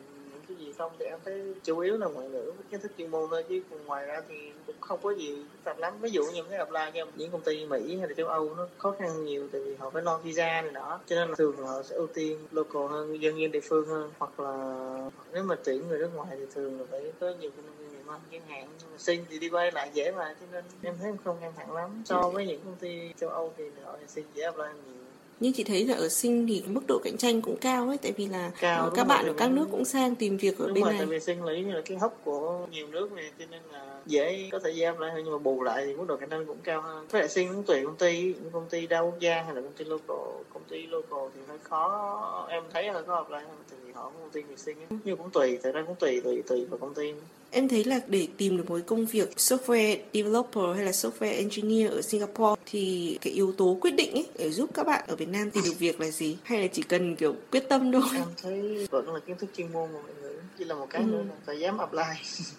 cái 0.50 0.66
gì 0.66 0.72
không 0.78 0.92
thì 0.98 1.04
em 1.04 1.18
thấy 1.24 1.54
chủ 1.64 1.78
yếu 1.78 1.96
là 1.96 2.06
ngoại 2.06 2.28
ngữ 2.28 2.52
với 2.56 2.64
kiến 2.70 2.80
thức 2.80 2.92
chuyên 2.98 3.10
môn 3.10 3.30
thôi, 3.30 3.44
chứ 3.48 3.62
còn 3.70 3.86
ngoài 3.86 4.06
ra 4.06 4.22
thì 4.28 4.52
cũng 4.66 4.76
không 4.80 4.98
có 5.02 5.10
gì 5.10 5.36
phức 5.52 5.64
tạp 5.64 5.78
lắm. 5.78 5.94
Ví 6.00 6.10
dụ 6.10 6.22
như 6.34 6.42
cái 6.50 6.58
apply 6.58 6.80
cho 6.94 7.06
những 7.16 7.30
công 7.30 7.40
ty 7.40 7.66
mỹ 7.66 7.96
hay 7.96 8.08
là 8.08 8.14
châu 8.14 8.26
âu 8.26 8.54
nó 8.54 8.66
khó 8.78 8.94
khăn 8.98 9.24
nhiều 9.24 9.48
tại 9.52 9.60
vì 9.60 9.74
họ 9.74 9.90
phải 9.90 10.02
lo 10.02 10.18
visa 10.18 10.62
này 10.62 10.72
đó 10.72 11.00
cho 11.06 11.16
nên 11.16 11.28
là 11.28 11.34
thường 11.34 11.56
họ 11.56 11.82
sẽ 11.82 11.96
ưu 11.96 12.06
tiên 12.06 12.38
local 12.50 12.86
hơn, 12.88 13.22
dân 13.22 13.40
dân 13.40 13.52
địa 13.52 13.60
phương 13.60 13.86
hơn, 13.86 14.10
hoặc 14.18 14.40
là 14.40 15.10
nếu 15.32 15.42
mà 15.42 15.56
tuyển 15.64 15.88
người 15.88 15.98
nước 15.98 16.10
ngoài 16.14 16.28
thì 16.30 16.46
thường 16.54 16.80
là 16.80 16.86
phải 16.90 17.12
có 17.20 17.32
nhiều 17.40 17.50
kinh 17.56 17.64
nghiệm 17.92 18.06
hơn, 18.06 18.20
chẳng 18.32 18.46
hạn 18.48 18.68
xin 18.98 19.24
thì 19.30 19.38
đi 19.38 19.48
quay 19.48 19.72
lại 19.72 19.90
dễ 19.94 20.12
mà, 20.12 20.34
cho 20.40 20.46
nên 20.52 20.64
em 20.82 20.94
thấy 21.00 21.12
không 21.24 21.36
căng 21.40 21.52
thẳng 21.56 21.72
lắm. 21.72 22.02
So 22.06 22.30
với 22.30 22.46
những 22.46 22.60
công 22.64 22.76
ty 22.80 23.12
châu 23.20 23.30
âu 23.30 23.52
thì 23.56 23.64
họ 23.84 23.96
xin 24.08 24.24
dễ 24.34 24.44
apply 24.44 24.64
nhiều 24.64 24.99
nhưng 25.40 25.52
chị 25.52 25.64
thấy 25.64 25.86
là 25.86 25.94
ở 25.94 26.08
sinh 26.08 26.46
thì 26.46 26.62
mức 26.66 26.80
độ 26.88 27.00
cạnh 27.04 27.16
tranh 27.16 27.42
cũng 27.42 27.56
cao 27.56 27.88
ấy 27.88 27.98
tại 27.98 28.12
vì 28.12 28.26
là 28.26 28.50
cao, 28.60 28.90
các 28.94 29.06
bạn 29.06 29.26
ở 29.26 29.32
các 29.36 29.50
nước 29.50 29.66
cũng 29.70 29.84
sang 29.84 30.14
tìm 30.14 30.36
việc 30.36 30.58
ở 30.58 30.66
đúng 30.66 30.74
bên 30.74 30.84
rồi, 30.84 30.92
này. 30.92 30.98
tại 30.98 31.06
vì 31.06 31.20
sinh 31.20 31.44
lý 31.44 31.62
là 31.62 31.80
cái 31.84 31.98
hốc 31.98 32.20
của 32.24 32.66
nhiều 32.70 32.86
nước 32.86 33.12
này 33.12 33.30
cho 33.38 33.44
nên 33.50 33.60
là 33.72 34.00
dễ 34.06 34.48
có 34.52 34.58
thể 34.58 34.72
giam 34.72 34.98
lại 34.98 35.10
hơn 35.10 35.22
nhưng 35.24 35.32
mà 35.32 35.38
bù 35.38 35.62
lại 35.62 35.86
thì 35.86 35.94
mức 35.94 36.04
độ 36.08 36.16
cạnh 36.16 36.28
tranh 36.28 36.46
cũng 36.46 36.58
cao 36.64 36.82
hơn. 36.82 37.06
Với 37.10 37.20
lại 37.20 37.28
sinh 37.28 37.48
cũng 37.52 37.62
tùy 37.62 37.84
công 37.84 37.96
ty 37.96 38.22
những 38.22 38.50
công 38.52 38.66
ty 38.70 38.86
đa 38.86 39.00
quốc 39.00 39.20
gia 39.20 39.42
hay 39.42 39.54
là 39.54 39.60
công 39.60 39.72
ty 39.72 39.84
local 39.84 40.16
công 40.52 40.62
ty 40.68 40.86
local 40.86 41.28
thì 41.34 41.40
hơi 41.48 41.58
khó. 41.62 42.46
Em 42.50 42.62
thấy 42.72 42.90
hơi 42.90 43.04
khó 43.04 43.14
hợp 43.14 43.30
lại 43.30 43.42
hơn 43.42 43.56
tại 43.70 43.78
vì 43.84 43.92
họ 43.92 44.12
công 44.20 44.30
ty 44.30 44.42
người 44.42 44.56
sinh 44.56 44.76
ấy. 44.76 44.98
nhưng 45.04 45.16
cũng 45.16 45.30
tùy 45.30 45.58
thật 45.62 45.72
ra 45.74 45.82
cũng 45.86 45.96
tùy 45.96 46.20
tùy 46.24 46.42
tùy 46.48 46.64
vào 46.64 46.78
công 46.78 46.94
ty 46.94 47.12
Em 47.52 47.68
thấy 47.68 47.84
là 47.84 48.00
để 48.08 48.28
tìm 48.36 48.56
được 48.56 48.70
một 48.70 48.78
công 48.86 49.06
việc 49.06 49.30
software 49.36 49.98
developer 50.14 50.76
hay 50.76 50.84
là 50.84 50.90
software 50.90 51.36
engineer 51.36 51.90
ở 51.90 52.02
Singapore 52.02 52.62
thì 52.66 53.18
cái 53.20 53.32
yếu 53.32 53.52
tố 53.52 53.78
quyết 53.80 53.90
định 53.90 54.12
ấy 54.12 54.26
để 54.38 54.50
giúp 54.50 54.70
các 54.74 54.86
bạn 54.86 55.04
ở 55.08 55.16
Việt 55.16 55.28
Nam 55.28 55.50
tìm 55.50 55.64
được 55.64 55.78
việc 55.78 56.00
là 56.00 56.10
gì? 56.10 56.38
Hay 56.44 56.60
là 56.60 56.66
chỉ 56.66 56.82
cần 56.82 57.16
kiểu 57.16 57.34
quyết 57.50 57.68
tâm 57.68 57.92
thôi? 57.92 58.02
Em 58.14 58.24
thấy 58.42 58.86
vẫn 58.90 59.14
là 59.14 59.20
kiến 59.20 59.36
thức 59.36 59.50
chuyên 59.56 59.72
môn 59.72 59.92
của 59.92 60.00
mọi 60.02 60.12
người 60.22 60.34
chỉ 60.58 60.64
là 60.64 60.74
một 60.74 60.86
cái 60.90 61.02
ừ. 61.02 61.06
nữa 61.06 61.22
là 61.28 61.34
phải 61.46 61.60
dám 61.60 61.78
apply. 61.78 62.02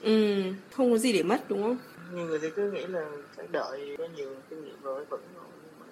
ừ, 0.02 0.44
không 0.72 0.92
có 0.92 0.98
gì 0.98 1.14
để 1.14 1.24
mất 1.24 1.50
đúng 1.50 1.64
không? 1.64 1.78
Nhiều 2.14 2.26
người 2.26 2.40
thì 2.40 2.48
cứ 2.56 2.72
nghĩ 2.72 2.86
là 2.88 3.06
phải 3.36 3.48
đợi 3.52 3.96
có 3.98 4.08
nhiều 4.16 4.36
kinh 4.50 4.66
nghiệm 4.66 4.82
rồi 4.82 5.06
vẫn 5.06 5.22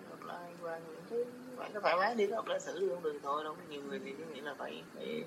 apply 0.10 0.56
qua 0.62 0.80
những 0.80 1.02
cái 1.10 1.20
bạn 1.58 1.72
có 1.74 1.80
thoải 1.80 1.96
mái 1.98 2.16
đi 2.16 2.28
có 2.28 2.36
apply 2.36 2.56
xử 2.60 2.80
luôn 2.80 3.04
được 3.04 3.20
thôi 3.24 3.44
đâu 3.44 3.56
nhiều 3.70 3.82
người 3.82 4.00
thì 4.06 4.12
cứ 4.18 4.24
nghĩ 4.34 4.42
là 4.42 4.56
phải, 4.58 4.84
phải 4.96 5.24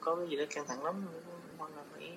có 0.00 0.16
cái 0.16 0.26
gì 0.28 0.36
đó 0.36 0.44
căng 0.50 0.66
thẳng 0.66 0.84
lắm 0.84 0.94
hoặc 1.58 1.70
là 1.76 1.82
phải 1.92 2.12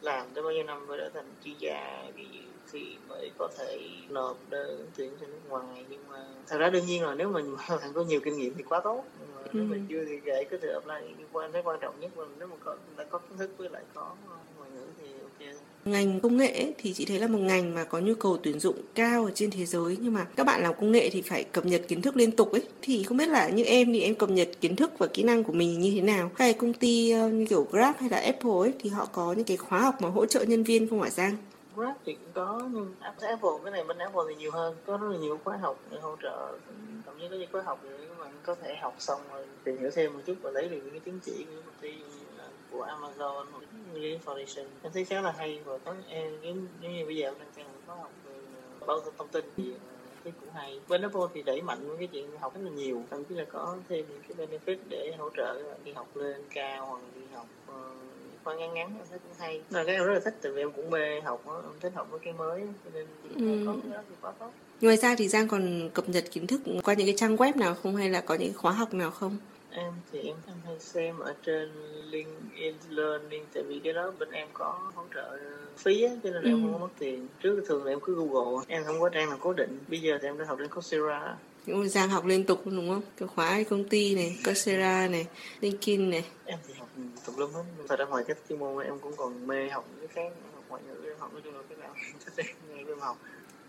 làm 0.00 0.26
tới 0.34 0.42
bao 0.42 0.52
nhiêu 0.52 0.64
năm 0.64 0.86
mới 0.86 0.98
trở 0.98 1.10
thành 1.14 1.24
chuyên 1.44 1.54
gia 1.58 2.04
thì 2.16 2.24
thì 2.72 2.96
mới 3.08 3.30
có 3.38 3.48
thể 3.58 3.78
nộp 4.08 4.36
đơn 4.50 4.90
tuyển 4.96 5.10
ra 5.20 5.26
nước 5.26 5.48
ngoài. 5.48 5.84
Nhưng 5.88 6.08
mà 6.08 6.24
thật 6.46 6.58
ra 6.58 6.70
đương 6.70 6.86
nhiên 6.86 7.04
là 7.04 7.14
nếu 7.14 7.28
mình 7.28 7.56
bạn 7.68 7.92
có 7.94 8.02
nhiều 8.02 8.20
kinh 8.24 8.36
nghiệm 8.36 8.54
thì 8.54 8.62
quá 8.62 8.80
tốt. 8.84 9.04
Nhưng 9.20 9.34
mà 9.34 9.42
nếu 9.52 9.62
ừ. 9.62 9.66
mình 9.66 9.86
chưa 9.88 10.04
thì 10.04 10.20
dễ 10.24 10.44
có 10.50 10.56
thể 10.62 10.68
apply. 10.72 11.24
Quan 11.32 11.52
thấy 11.52 11.62
quan 11.62 11.80
trọng 11.80 12.00
nhất 12.00 12.18
là 12.18 12.24
nếu 12.38 12.48
mà 12.48 12.56
có 12.64 12.76
đã 12.96 13.04
có 13.04 13.18
kiến 13.18 13.38
thức 13.38 13.50
với 13.58 13.68
lại 13.68 13.82
có 13.94 14.16
ngoại 14.58 14.70
ngữ 14.70 14.86
thì 14.98 15.12
ok 15.22 15.56
ngành 15.90 16.20
công 16.20 16.36
nghệ 16.36 16.72
thì 16.78 16.92
chị 16.92 17.04
thấy 17.04 17.18
là 17.18 17.26
một 17.26 17.38
ngành 17.38 17.74
mà 17.74 17.84
có 17.84 17.98
nhu 17.98 18.14
cầu 18.14 18.38
tuyển 18.42 18.60
dụng 18.60 18.76
cao 18.94 19.24
ở 19.24 19.30
trên 19.34 19.50
thế 19.50 19.66
giới. 19.66 19.96
Nhưng 20.00 20.12
mà 20.12 20.24
các 20.24 20.44
bạn 20.44 20.62
làm 20.62 20.74
công 20.80 20.92
nghệ 20.92 21.10
thì 21.10 21.22
phải 21.22 21.44
cập 21.44 21.66
nhật 21.66 21.82
kiến 21.88 22.02
thức 22.02 22.16
liên 22.16 22.30
tục 22.30 22.52
ấy. 22.52 22.62
Thì 22.82 23.02
không 23.02 23.16
biết 23.16 23.28
là 23.28 23.48
như 23.48 23.64
em 23.64 23.92
thì 23.92 24.00
em 24.00 24.14
cập 24.14 24.30
nhật 24.30 24.48
kiến 24.60 24.76
thức 24.76 24.92
và 24.98 25.06
kỹ 25.06 25.22
năng 25.22 25.44
của 25.44 25.52
mình 25.52 25.80
như 25.80 25.90
thế 25.94 26.00
nào? 26.00 26.30
Hay 26.34 26.52
công 26.52 26.72
ty 26.74 27.10
ờ, 27.10 27.28
như 27.28 27.46
kiểu 27.46 27.66
Grab 27.70 27.94
hay 28.00 28.10
là 28.10 28.18
Apple 28.18 28.52
ấy, 28.60 28.72
thì 28.78 28.90
họ 28.90 29.06
có 29.06 29.32
những 29.32 29.44
cái 29.44 29.56
khóa 29.56 29.80
học 29.80 30.02
mà 30.02 30.08
hỗ 30.08 30.26
trợ 30.26 30.44
nhân 30.44 30.62
viên 30.64 30.88
không 30.88 31.02
hả 31.02 31.10
Giang? 31.10 31.36
Grab 31.78 31.96
thì 32.04 32.14
cũng 32.14 32.32
có 32.34 32.62
nhưng 32.72 32.94
Apple 33.00 33.50
cái 33.64 33.72
này 33.72 33.84
bên 33.84 33.98
Apple 33.98 34.22
thì 34.28 34.34
nhiều 34.34 34.50
hơn 34.50 34.76
có 34.86 34.96
rất 34.96 35.08
là 35.10 35.16
nhiều 35.18 35.38
khóa 35.44 35.56
học 35.56 35.78
để 35.90 35.98
hỗ 36.00 36.16
trợ 36.22 36.58
thậm 37.06 37.14
chí 37.20 37.28
có 37.28 37.36
những 37.36 37.52
khóa 37.52 37.62
học 37.62 37.80
để 37.82 38.08
bạn 38.18 38.32
có 38.42 38.54
thể 38.54 38.76
học 38.76 38.94
xong 38.98 39.20
rồi 39.32 39.46
tìm 39.64 39.78
hiểu 39.78 39.90
thêm 39.94 40.14
một 40.14 40.20
chút 40.26 40.34
và 40.42 40.50
lấy 40.50 40.68
được 40.68 40.80
những 40.84 40.90
cái 40.90 41.00
chứng 41.00 41.20
chỉ 41.20 41.44
của 41.44 41.60
công 41.66 41.74
ty 41.80 41.94
à, 42.38 42.46
của 42.70 42.86
Amazon 42.86 43.44
hoặc 43.52 43.62
như 43.94 44.18
Foundation. 44.24 44.66
Em 44.82 44.92
thấy 44.92 45.04
khá 45.04 45.20
là 45.20 45.32
hay 45.32 45.60
và 45.64 45.78
có 45.78 45.94
em 46.08 46.40
giống 46.42 46.92
như 46.92 47.06
bây 47.06 47.16
giờ 47.16 47.28
em 47.28 47.34
đang 47.38 47.48
cần 47.56 47.66
khóa 47.86 47.96
học 47.96 48.10
về 48.24 48.34
à, 48.80 48.86
bao 48.86 49.00
thông 49.18 49.28
tin 49.28 49.44
thì 49.56 49.72
à, 49.72 49.78
thấy 50.24 50.32
cũng 50.40 50.50
hay. 50.54 50.80
Bên 50.88 51.02
Apple 51.02 51.22
thì 51.34 51.42
đẩy 51.42 51.62
mạnh 51.62 51.96
cái 51.98 52.06
chuyện 52.06 52.36
học 52.40 52.54
rất 52.54 52.60
là 52.64 52.70
nhiều 52.70 53.02
thậm 53.10 53.24
chí 53.24 53.34
là 53.34 53.44
có 53.44 53.76
thêm 53.88 54.06
những 54.08 54.22
cái 54.28 54.46
benefit 54.46 54.76
để 54.88 55.12
hỗ 55.18 55.30
trợ 55.30 55.54
các 55.54 55.68
bạn 55.68 55.80
đi 55.84 55.92
học 55.92 56.16
lên 56.16 56.42
cao 56.54 56.86
hoặc 56.86 57.00
đi 57.14 57.20
học 57.34 57.46
uh, 57.70 58.17
khoa 58.48 58.56
ngắn 58.56 58.74
ngắn 58.74 58.86
em 58.98 59.06
thấy 59.10 59.18
cũng 59.18 59.32
hay 59.38 59.60
là 59.70 59.84
cái 59.84 59.94
em 59.94 60.04
rất 60.04 60.14
là 60.14 60.20
thích 60.20 60.34
tại 60.42 60.52
vì 60.52 60.62
em 60.62 60.72
cũng 60.72 60.90
mê 60.90 61.20
học 61.20 61.42
đó. 61.46 61.62
em 61.64 61.80
thích 61.80 61.92
học 61.94 62.08
mấy 62.10 62.20
cái 62.20 62.32
mới 62.32 62.62
cho 62.84 62.90
nên 62.94 63.06
ừ. 63.36 63.66
có 63.66 63.76
cái 63.82 63.92
đó 63.92 64.02
thì 64.08 64.14
quá 64.20 64.32
tốt 64.38 64.50
ngoài 64.80 64.96
ra 64.96 65.14
thì 65.18 65.28
Giang 65.28 65.48
còn 65.48 65.90
cập 65.94 66.08
nhật 66.08 66.24
kiến 66.30 66.46
thức 66.46 66.60
qua 66.84 66.94
những 66.94 67.06
cái 67.06 67.14
trang 67.16 67.36
web 67.36 67.58
nào 67.58 67.74
không 67.74 67.96
hay 67.96 68.10
là 68.10 68.20
có 68.20 68.34
những 68.34 68.52
khóa 68.54 68.72
học 68.72 68.94
nào 68.94 69.10
không 69.10 69.36
em 69.70 69.92
thì 70.12 70.18
em, 70.18 70.36
em 70.46 70.56
hay 70.66 70.78
xem 70.78 71.18
ở 71.18 71.34
trên 71.42 71.72
LinkedIn 72.10 72.74
Learning 72.88 73.44
tại 73.54 73.62
vì 73.62 73.80
cái 73.84 73.92
đó 73.92 74.12
bên 74.18 74.30
em 74.30 74.48
có 74.52 74.78
hỗ 74.94 75.02
trợ 75.14 75.38
phí 75.76 76.02
á, 76.02 76.10
cho 76.22 76.30
nên 76.30 76.42
ừ. 76.42 76.48
em 76.48 76.62
không 76.62 76.72
có 76.72 76.78
mất 76.78 76.92
tiền 76.98 77.28
trước 77.42 77.64
thường 77.66 77.84
là 77.84 77.92
em 77.92 78.00
cứ 78.00 78.14
Google 78.14 78.64
em 78.68 78.84
không 78.84 79.00
có 79.00 79.08
trang 79.08 79.28
nào 79.28 79.38
cố 79.40 79.52
định 79.52 79.78
bây 79.88 80.00
giờ 80.00 80.18
thì 80.22 80.28
em 80.28 80.38
đã 80.38 80.44
học 80.44 80.58
trên 80.60 80.68
Coursera 80.68 81.36
Giang 81.66 82.08
học 82.08 82.26
liên 82.26 82.44
tục 82.44 82.62
đúng 82.64 82.88
không? 82.88 83.02
Cái 83.16 83.28
khóa 83.34 83.62
công 83.70 83.84
ty 83.84 84.14
này, 84.14 84.36
Coursera 84.44 85.08
này, 85.08 85.26
LinkedIn 85.60 86.10
này. 86.10 86.24
Em 86.44 86.58
thì 86.68 86.74
học 86.78 86.88
tùm 87.26 87.36
lum 87.36 87.52
hết. 87.52 87.62
Thật 87.88 87.98
ra 87.98 88.04
ngoài 88.04 88.24
cái 88.28 88.36
chuyên 88.48 88.58
môn 88.58 88.84
em 88.84 88.98
cũng 88.98 89.12
còn 89.16 89.46
mê 89.46 89.68
học 89.68 89.88
những 89.90 90.06
cái 90.08 90.14
khác, 90.14 90.36
học 90.54 90.64
ngoại 90.68 90.82
ngữ, 90.88 91.08
em 91.08 91.18
học 91.18 91.32
nói 91.32 91.42
chung 91.44 91.54
là 91.54 91.60
cái 91.68 91.78
nào 91.78 91.94
thích 92.36 92.46
em 92.88 92.98
học. 93.00 93.18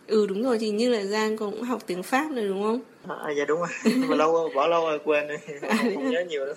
Ừ 0.07 0.27
đúng 0.27 0.43
rồi 0.43 0.59
thì 0.59 0.69
như 0.69 0.89
là 0.89 1.03
giang 1.03 1.37
cũng 1.37 1.61
học 1.61 1.83
tiếng 1.87 2.03
pháp 2.03 2.31
rồi 2.35 2.47
đúng 2.47 2.63
không? 2.63 2.79
À 3.07 3.31
dạ 3.37 3.45
đúng 3.45 3.59
rồi. 3.59 3.69
Mà 4.07 4.15
lâu 4.15 4.49
bỏ 4.55 4.67
lâu 4.67 4.81
rồi 4.81 4.99
quên 5.05 5.27
rồi 5.27 5.37
à, 5.61 5.77
không 5.95 6.11
nhớ 6.11 6.23
nhiều 6.29 6.45
đâu. 6.45 6.55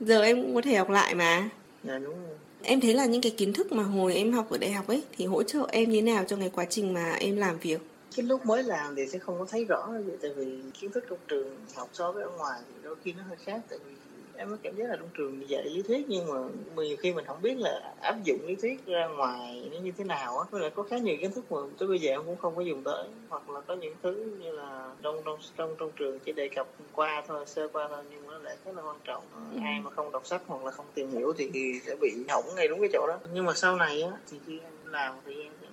Giờ 0.00 0.22
em 0.22 0.42
cũng 0.42 0.54
có 0.54 0.62
thể 0.62 0.74
học 0.74 0.90
lại 0.90 1.14
mà. 1.14 1.48
Dạ 1.84 1.98
đúng 1.98 2.14
rồi. 2.26 2.36
Em 2.62 2.80
thấy 2.80 2.94
là 2.94 3.06
những 3.06 3.22
cái 3.22 3.34
kiến 3.36 3.52
thức 3.52 3.72
mà 3.72 3.82
hồi 3.82 4.14
em 4.14 4.32
học 4.32 4.50
ở 4.50 4.58
đại 4.58 4.72
học 4.72 4.88
ấy 4.88 5.02
thì 5.16 5.26
hỗ 5.26 5.42
trợ 5.42 5.66
em 5.72 5.90
như 5.90 6.00
thế 6.00 6.02
nào 6.02 6.24
trong 6.28 6.40
cái 6.40 6.50
quá 6.54 6.64
trình 6.64 6.94
mà 6.94 7.12
em 7.12 7.36
làm 7.36 7.58
việc 7.58 7.80
cái 8.16 8.26
lúc 8.26 8.46
mới 8.46 8.62
làm 8.62 8.94
thì 8.96 9.06
sẽ 9.06 9.18
không 9.18 9.38
có 9.38 9.46
thấy 9.48 9.64
rõ 9.64 9.88
vậy 10.06 10.16
tại 10.22 10.30
vì 10.36 10.62
kiến 10.80 10.90
thức 10.92 11.04
trong 11.10 11.18
trường 11.28 11.56
học 11.76 11.88
so 11.92 12.12
với 12.12 12.22
ở 12.22 12.30
ngoài 12.30 12.60
thì 12.68 12.74
đôi 12.82 12.96
khi 13.04 13.12
nó 13.12 13.22
hơi 13.22 13.36
khác 13.36 13.60
tại 13.70 13.78
vì 13.84 13.92
em 14.36 14.50
có 14.50 14.56
cảm 14.62 14.76
giác 14.76 14.84
là 14.90 14.96
trong 14.96 15.08
trường 15.14 15.48
dạy 15.48 15.64
lý 15.64 15.82
thuyết 15.82 16.06
nhưng 16.08 16.26
mà 16.28 16.34
nhiều 16.84 16.96
khi 16.96 17.12
mình 17.12 17.24
không 17.24 17.42
biết 17.42 17.54
là 17.58 17.94
áp 18.02 18.14
dụng 18.24 18.46
lý 18.46 18.56
thuyết 18.56 18.86
ra 18.86 19.06
ngoài 19.06 19.68
nó 19.72 19.78
như 19.78 19.92
thế 19.98 20.04
nào 20.04 20.38
á. 20.38 20.46
Với 20.50 20.60
lại 20.60 20.70
có 20.70 20.82
khá 20.82 20.98
nhiều 20.98 21.16
kiến 21.20 21.32
thức 21.32 21.52
mà 21.52 21.58
tới 21.78 21.88
bây 21.88 21.98
giờ 21.98 22.10
em 22.10 22.20
cũng 22.26 22.36
không 22.36 22.56
có 22.56 22.62
dùng 22.62 22.82
tới 22.82 23.08
hoặc 23.28 23.50
là 23.50 23.60
có 23.60 23.74
những 23.74 23.94
thứ 24.02 24.36
như 24.40 24.52
là 24.52 24.94
trong 25.02 25.22
trong 25.24 25.38
trong 25.56 25.76
trong 25.78 25.92
trường 25.96 26.18
chỉ 26.18 26.32
đề 26.32 26.48
cập 26.48 26.68
qua 26.92 27.22
thôi 27.26 27.44
sơ 27.46 27.68
qua 27.68 27.88
thôi 27.88 28.04
nhưng 28.10 28.26
mà 28.26 28.32
nó 28.32 28.38
lại 28.38 28.56
rất 28.64 28.76
là 28.76 28.82
quan 28.82 28.96
trọng. 29.04 29.24
Ừ. 29.32 29.58
ai 29.62 29.80
mà 29.80 29.90
không 29.90 30.12
đọc 30.12 30.26
sách 30.26 30.42
hoặc 30.46 30.64
là 30.64 30.70
không 30.70 30.86
tìm 30.94 31.10
hiểu 31.10 31.32
thì, 31.36 31.50
thì 31.54 31.80
sẽ 31.86 31.96
bị 32.00 32.14
hỏng 32.28 32.54
ngay 32.56 32.68
đúng 32.68 32.80
cái 32.80 32.88
chỗ 32.92 33.06
đó. 33.06 33.18
Nhưng 33.32 33.46
mà 33.46 33.54
sau 33.54 33.76
này 33.76 34.02
á 34.02 34.12
thì 34.30 34.38
khi 34.46 34.60
em 34.60 34.72
làm 34.84 35.14
thì 35.26 35.42
em 35.42 35.52
những 35.60 35.69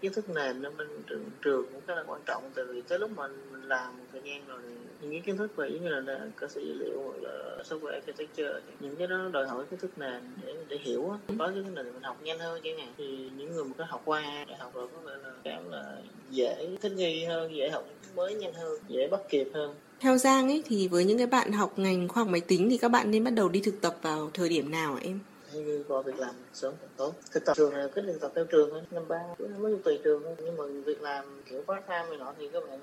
kiến 0.00 0.12
thức 0.12 0.28
nền 0.28 0.62
ở 0.62 0.70
bên 0.78 0.88
trường 1.06 1.24
trường 1.42 1.66
cũng 1.72 1.80
rất 1.86 1.94
là 1.94 2.04
quan 2.06 2.20
trọng. 2.26 2.50
Từ 2.54 2.82
tới 2.88 2.98
lúc 2.98 3.10
mình 3.16 3.32
mình 3.52 3.62
làm 3.62 3.98
một 3.98 4.04
thời 4.12 4.20
gian 4.24 4.42
rồi 4.46 4.60
những 5.00 5.10
cái 5.10 5.20
kiến 5.26 5.36
thức 5.36 5.56
về 5.56 5.68
giống 5.72 5.84
như 5.84 5.88
là, 5.88 6.00
là 6.00 6.26
cơ 6.36 6.48
sở 6.48 6.60
dữ 6.60 6.72
liệu 6.78 7.02
hoặc 7.04 7.16
là 7.22 7.62
software 7.68 7.92
architecture 7.92 8.60
những 8.80 8.96
cái 8.96 9.06
đó 9.06 9.28
đòi 9.32 9.46
hỏi 9.48 9.64
kiến 9.70 9.80
thức 9.80 9.90
nền 9.96 10.22
để 10.46 10.54
để 10.68 10.78
hiểu 10.82 11.10
á. 11.10 11.18
Có 11.38 11.50
kiến 11.54 11.64
thức 11.64 11.72
nền 11.74 11.84
thì 11.84 11.90
mình 11.92 12.02
học 12.02 12.22
nhanh 12.22 12.38
hơn 12.38 12.60
chẳng 12.64 12.78
hạn. 12.78 12.92
Thì 12.96 13.30
những 13.36 13.54
người 13.54 13.64
mà 13.64 13.70
có 13.78 13.84
học 13.88 14.02
qua 14.04 14.44
đại 14.48 14.58
học 14.58 14.74
rồi 14.74 14.88
có 14.94 15.00
vẻ 15.00 15.12
là 15.22 15.30
cảm 15.44 15.70
là 15.70 15.96
dễ 16.30 16.68
thích 16.80 16.92
nghi 16.92 17.24
hơn 17.24 17.56
dễ 17.56 17.70
học 17.70 17.84
mới 18.14 18.34
nhanh 18.34 18.54
hơn 18.54 18.78
dễ 18.88 19.08
bắt 19.08 19.20
kịp 19.28 19.48
hơn. 19.54 19.74
Theo 20.00 20.16
Giang 20.16 20.48
ấy 20.48 20.62
thì 20.66 20.88
với 20.88 21.04
những 21.04 21.18
cái 21.18 21.26
bạn 21.26 21.52
học 21.52 21.78
ngành 21.78 22.08
khoa 22.08 22.22
học 22.22 22.32
máy 22.32 22.40
tính 22.40 22.70
thì 22.70 22.78
các 22.78 22.88
bạn 22.88 23.10
nên 23.10 23.24
bắt 23.24 23.30
đầu 23.30 23.48
đi 23.48 23.60
thực 23.64 23.80
tập 23.80 23.96
vào 24.02 24.30
thời 24.34 24.48
điểm 24.48 24.70
nào 24.70 24.94
ạ 24.94 25.00
em? 25.02 25.18
Hay 25.52 25.62
như 25.62 25.82
gọi 25.88 26.02
việc 26.02 26.18
làm 26.18 26.34
sớm 26.52 26.74
càng 26.80 26.90
tốt. 26.96 27.12
Thực 27.30 27.44
tập 27.44 27.56
trường 27.56 27.72
này 27.72 27.88
cái 27.94 28.04
thực 28.06 28.20
tập 28.20 28.32
theo 28.34 28.44
trường 28.44 28.70
ấy. 28.70 28.82
năm 28.90 29.08
ba 29.08 29.20
mới 29.58 29.76
tùy 29.84 30.00
trường 30.04 30.22
thôi. 30.22 30.34
Nhưng 30.38 30.56
mà 30.56 30.64
việc 30.84 31.02
làm 31.02 31.42
kiểu 31.50 31.62
part 31.62 31.86
time 31.86 32.06
này 32.08 32.16
nọ 32.18 32.34
thì 32.38 32.48
các 32.48 32.62
bạn 32.68 32.78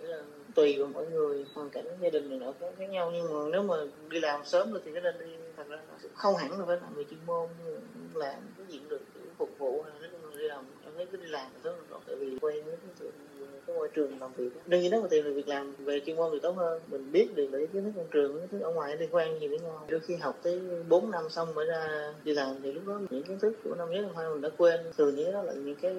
nghĩ 0.00 0.06
là 0.06 0.22
tùy 0.54 0.76
vào 0.78 0.88
mỗi 0.94 1.06
người. 1.06 1.46
Hoàn 1.54 1.70
cảnh 1.70 1.84
gia 2.00 2.10
đình 2.10 2.28
này 2.28 2.38
nọ 2.38 2.52
khác, 2.60 2.66
khác 2.78 2.86
nhau. 2.90 3.10
Nhưng 3.14 3.24
mà 3.24 3.50
nếu 3.52 3.62
mà 3.62 3.76
đi 4.08 4.20
làm 4.20 4.44
sớm 4.44 4.72
rồi 4.72 4.82
thì 4.84 4.92
cái 4.92 5.02
nên 5.02 5.18
đi 5.18 5.36
thật 5.56 5.68
ra 5.68 5.78
không 6.14 6.36
hẳn 6.36 6.58
là 6.58 6.66
phải 6.66 6.76
làm 6.76 6.94
về 6.94 7.04
chuyên 7.10 7.20
môn. 7.26 7.48
Làm 8.14 8.40
cái 8.56 8.66
gì 8.68 8.80
được 8.88 9.00
phục 9.38 9.50
vụ. 9.58 9.82
Hay 9.82 9.92
là 10.00 10.08
đi 10.38 10.48
làm 10.48 10.64
em 10.84 10.92
thấy 10.96 11.06
cứ 11.06 11.16
đi 11.16 11.26
làm 11.26 11.50
là 11.64 11.72
tốt 11.90 12.00
tại 12.06 12.16
vì 12.16 12.38
quen 12.40 12.64
với 12.64 12.76
cái 12.76 12.90
chuyện 12.98 13.10
cái 13.68 13.76
môi 13.76 13.88
trường 13.88 14.20
làm 14.20 14.30
việc. 14.36 14.50
Đương 14.66 14.80
nhiên 14.80 14.90
đó 14.90 14.98
là 14.98 15.08
tìm 15.10 15.24
được 15.24 15.32
việc 15.32 15.48
làm 15.48 15.74
về 15.78 16.00
chuyên 16.06 16.16
môn 16.16 16.30
thì 16.32 16.38
tốt 16.42 16.52
hơn. 16.56 16.80
Mình 16.90 17.12
biết 17.12 17.28
được 17.34 17.48
để 17.52 17.66
kiến 17.72 17.84
thức 17.84 17.92
trong 17.96 18.06
trường 18.10 18.38
kiến 18.38 18.48
thức 18.48 18.60
ở 18.62 18.72
ngoài 18.72 18.96
liên 18.96 19.08
quan 19.12 19.40
gì 19.40 19.48
với 19.48 19.58
nhau. 19.58 19.86
Đôi 19.88 20.00
khi 20.00 20.16
học 20.16 20.38
tới 20.42 20.60
4 20.88 21.10
năm 21.10 21.30
xong 21.30 21.54
mới 21.54 21.66
ra 21.66 22.12
đi 22.24 22.32
làm 22.32 22.56
thì 22.62 22.72
lúc 22.72 22.86
đó 22.86 23.00
những 23.10 23.22
kiến 23.22 23.38
thức 23.38 23.56
của 23.64 23.74
năm 23.74 23.90
nhất, 23.90 24.02
năm 24.02 24.16
hai 24.16 24.28
mình 24.30 24.40
đã 24.40 24.48
quên. 24.56 24.80
Thường 24.96 25.14
những 25.16 25.32
đó 25.32 25.42
là 25.42 25.52
những 25.52 25.76
cái 25.82 25.94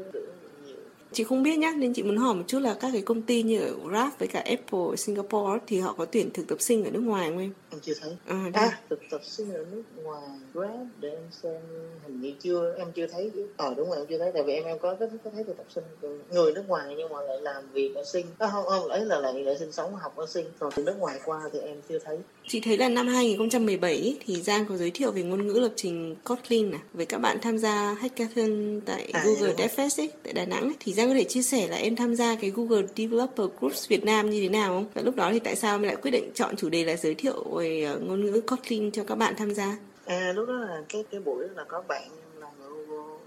Chị 1.11 1.23
không 1.23 1.43
biết 1.43 1.57
nhá, 1.57 1.73
nên 1.77 1.93
chị 1.93 2.03
muốn 2.03 2.17
hỏi 2.17 2.35
một 2.35 2.43
chút 2.47 2.59
là 2.59 2.73
các 2.73 2.89
cái 2.93 3.01
công 3.01 3.21
ty 3.21 3.43
như 3.43 3.59
ở 3.59 3.73
Grab 3.89 4.11
với 4.19 4.27
cả 4.27 4.39
Apple 4.39 4.95
Singapore 4.97 5.59
thì 5.67 5.79
họ 5.79 5.93
có 5.97 6.05
tuyển 6.05 6.29
thực 6.33 6.47
tập 6.47 6.61
sinh 6.61 6.85
ở 6.85 6.91
nước 6.91 6.99
ngoài 6.99 7.29
không 7.29 7.39
em? 7.39 7.53
Em 7.71 7.79
chưa 7.79 7.93
thấy. 8.01 8.17
À, 8.25 8.49
à 8.53 8.79
thực 8.89 8.99
tập 9.11 9.21
sinh 9.23 9.53
ở 9.53 9.65
nước 9.71 9.83
ngoài 10.03 10.27
Grab 10.53 10.87
để 10.99 11.09
em 11.09 11.23
xem 11.43 11.61
hình 12.07 12.21
như 12.21 12.33
chưa 12.39 12.75
em 12.77 12.91
chưa 12.95 13.07
thấy 13.07 13.31
Ờ 13.57 13.73
đúng 13.77 13.89
rồi 13.89 13.97
em 13.97 14.05
chưa 14.09 14.17
thấy 14.17 14.31
tại 14.33 14.43
vì 14.43 14.53
em 14.53 14.63
em 14.63 14.79
có 14.79 14.95
có, 14.99 15.05
có 15.23 15.31
thấy 15.33 15.43
thực 15.43 15.57
tập 15.57 15.65
sinh 15.75 15.83
người 16.31 16.53
nước 16.53 16.63
ngoài 16.67 16.93
nhưng 16.97 17.09
mà 17.09 17.21
lại 17.21 17.37
làm 17.41 17.63
việc 17.73 17.95
ở 17.95 18.03
sinh. 18.03 18.25
À, 18.37 18.47
không 18.51 18.65
không 18.65 18.87
ấy 18.87 19.05
là 19.05 19.19
lại 19.19 19.33
lại 19.43 19.57
sinh 19.59 19.71
sống 19.71 19.95
học 19.95 20.15
ở 20.15 20.25
sinh. 20.25 20.45
Còn 20.59 20.71
từ 20.75 20.83
nước 20.83 20.95
ngoài 20.99 21.19
qua 21.25 21.41
thì 21.53 21.59
em 21.59 21.77
chưa 21.89 21.99
thấy. 21.99 22.17
Chị 22.47 22.59
thấy 22.59 22.77
là 22.77 22.89
năm 22.89 23.07
2017 23.07 24.17
thì 24.25 24.41
Giang 24.41 24.65
có 24.65 24.77
giới 24.77 24.91
thiệu 24.91 25.11
về 25.11 25.23
ngôn 25.23 25.47
ngữ 25.47 25.53
lập 25.53 25.71
trình 25.75 26.15
Kotlin 26.23 26.71
à, 26.71 26.79
với 26.93 27.05
các 27.05 27.17
bạn 27.17 27.37
tham 27.41 27.57
gia 27.57 27.93
hackathon 27.93 28.81
tại 28.85 29.09
à, 29.13 29.23
Google 29.25 29.53
DevFest 29.53 30.01
ấy, 30.01 30.09
tại 30.23 30.33
Đà 30.33 30.45
Nẵng 30.45 30.63
ấy. 30.63 30.75
Thì 30.79 30.93
Giang 30.99 31.07
có 31.07 31.13
thể 31.13 31.23
chia 31.23 31.41
sẻ 31.41 31.67
là 31.67 31.77
em 31.77 31.95
tham 31.95 32.15
gia 32.15 32.35
cái 32.35 32.51
Google 32.55 32.83
Developer 32.95 33.47
Groups 33.59 33.87
Việt 33.89 34.05
Nam 34.05 34.29
như 34.29 34.41
thế 34.41 34.49
nào 34.49 34.67
không? 34.69 34.85
Và 34.93 35.01
lúc 35.01 35.15
đó 35.15 35.29
thì 35.33 35.39
tại 35.39 35.55
sao 35.55 35.75
em 35.75 35.83
lại 35.83 35.95
quyết 35.95 36.11
định 36.11 36.31
chọn 36.33 36.55
chủ 36.55 36.69
đề 36.69 36.83
là 36.83 36.95
giới 36.95 37.15
thiệu 37.15 37.43
về 37.57 37.83
ờ, 37.83 37.99
ngôn 37.99 38.25
ngữ 38.25 38.41
Kotlin 38.41 38.91
cho 38.91 39.03
các 39.03 39.15
bạn 39.15 39.33
tham 39.37 39.53
gia? 39.53 39.77
À 40.05 40.33
lúc 40.35 40.47
đó 40.47 40.53
là 40.53 40.83
cái 40.89 41.03
cái 41.11 41.21
buổi 41.21 41.47
là 41.55 41.63
có 41.63 41.83
bạn 41.87 42.09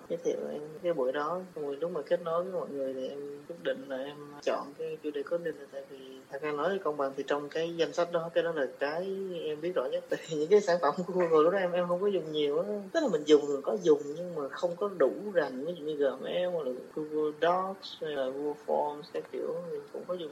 giới 0.08 0.18
thiệu 0.24 0.36
em 0.52 0.60
cái 0.82 0.92
buổi 0.92 1.12
đó. 1.12 1.40
Rồi 1.54 1.76
lúc 1.76 1.90
mà 1.90 2.02
kết 2.02 2.22
nối 2.22 2.42
với 2.42 2.52
mọi 2.52 2.68
người 2.70 2.94
thì 2.94 3.08
em 3.08 3.18
quyết 3.48 3.62
định 3.62 3.84
là 3.88 3.96
em 3.96 4.16
chọn 4.42 4.74
cái 4.78 4.98
chủ 5.02 5.10
đề 5.10 5.22
Kotlin 5.22 5.54
là 5.54 5.66
tại 5.72 5.82
vì 5.90 5.98
thật 6.30 6.42
ra 6.42 6.52
nói 6.52 6.78
công 6.84 6.96
bằng 6.96 7.12
thì 7.16 7.24
trong 7.26 7.48
cái 7.48 7.76
danh 7.76 7.92
sách 7.92 8.12
đó, 8.12 8.30
cái 8.34 8.44
đó 8.44 8.52
là 8.52 8.66
cái 8.78 9.16
em 9.44 9.60
biết 9.60 9.72
rõ 9.74 9.86
nhất. 9.86 10.04
Tại 10.10 10.20
những 10.30 10.48
cái 10.48 10.60
sản 10.60 10.78
phẩm 10.82 10.94
của 11.06 11.12
Google 11.12 11.42
lúc 11.42 11.52
đó 11.52 11.58
em 11.58 11.72
em 11.72 11.88
không 11.88 12.00
có 12.00 12.06
dùng 12.06 12.32
nhiều 12.32 12.58
á. 12.58 12.64
Tức 12.92 13.00
là 13.00 13.08
mình 13.08 13.24
dùng 13.24 13.62
có 13.62 13.76
dùng 13.82 14.02
nhưng 14.16 14.34
mà 14.34 14.48
không 14.48 14.76
có 14.76 14.88
đủ 14.98 15.12
rành. 15.34 15.64
Ví 15.64 15.72
dụ 15.74 15.84
như 15.84 15.94
Gmail 15.94 16.48
hoặc 16.52 16.66
là 16.66 16.72
Google 16.94 17.32
Docs 17.40 18.02
hay 18.02 18.10
là 18.10 18.24
Google 18.24 18.54
Forms 18.66 19.02
các 19.12 19.24
kiểu 19.32 19.54
mình 19.70 19.80
cũng 19.92 20.04
có 20.06 20.14
dùng 20.14 20.30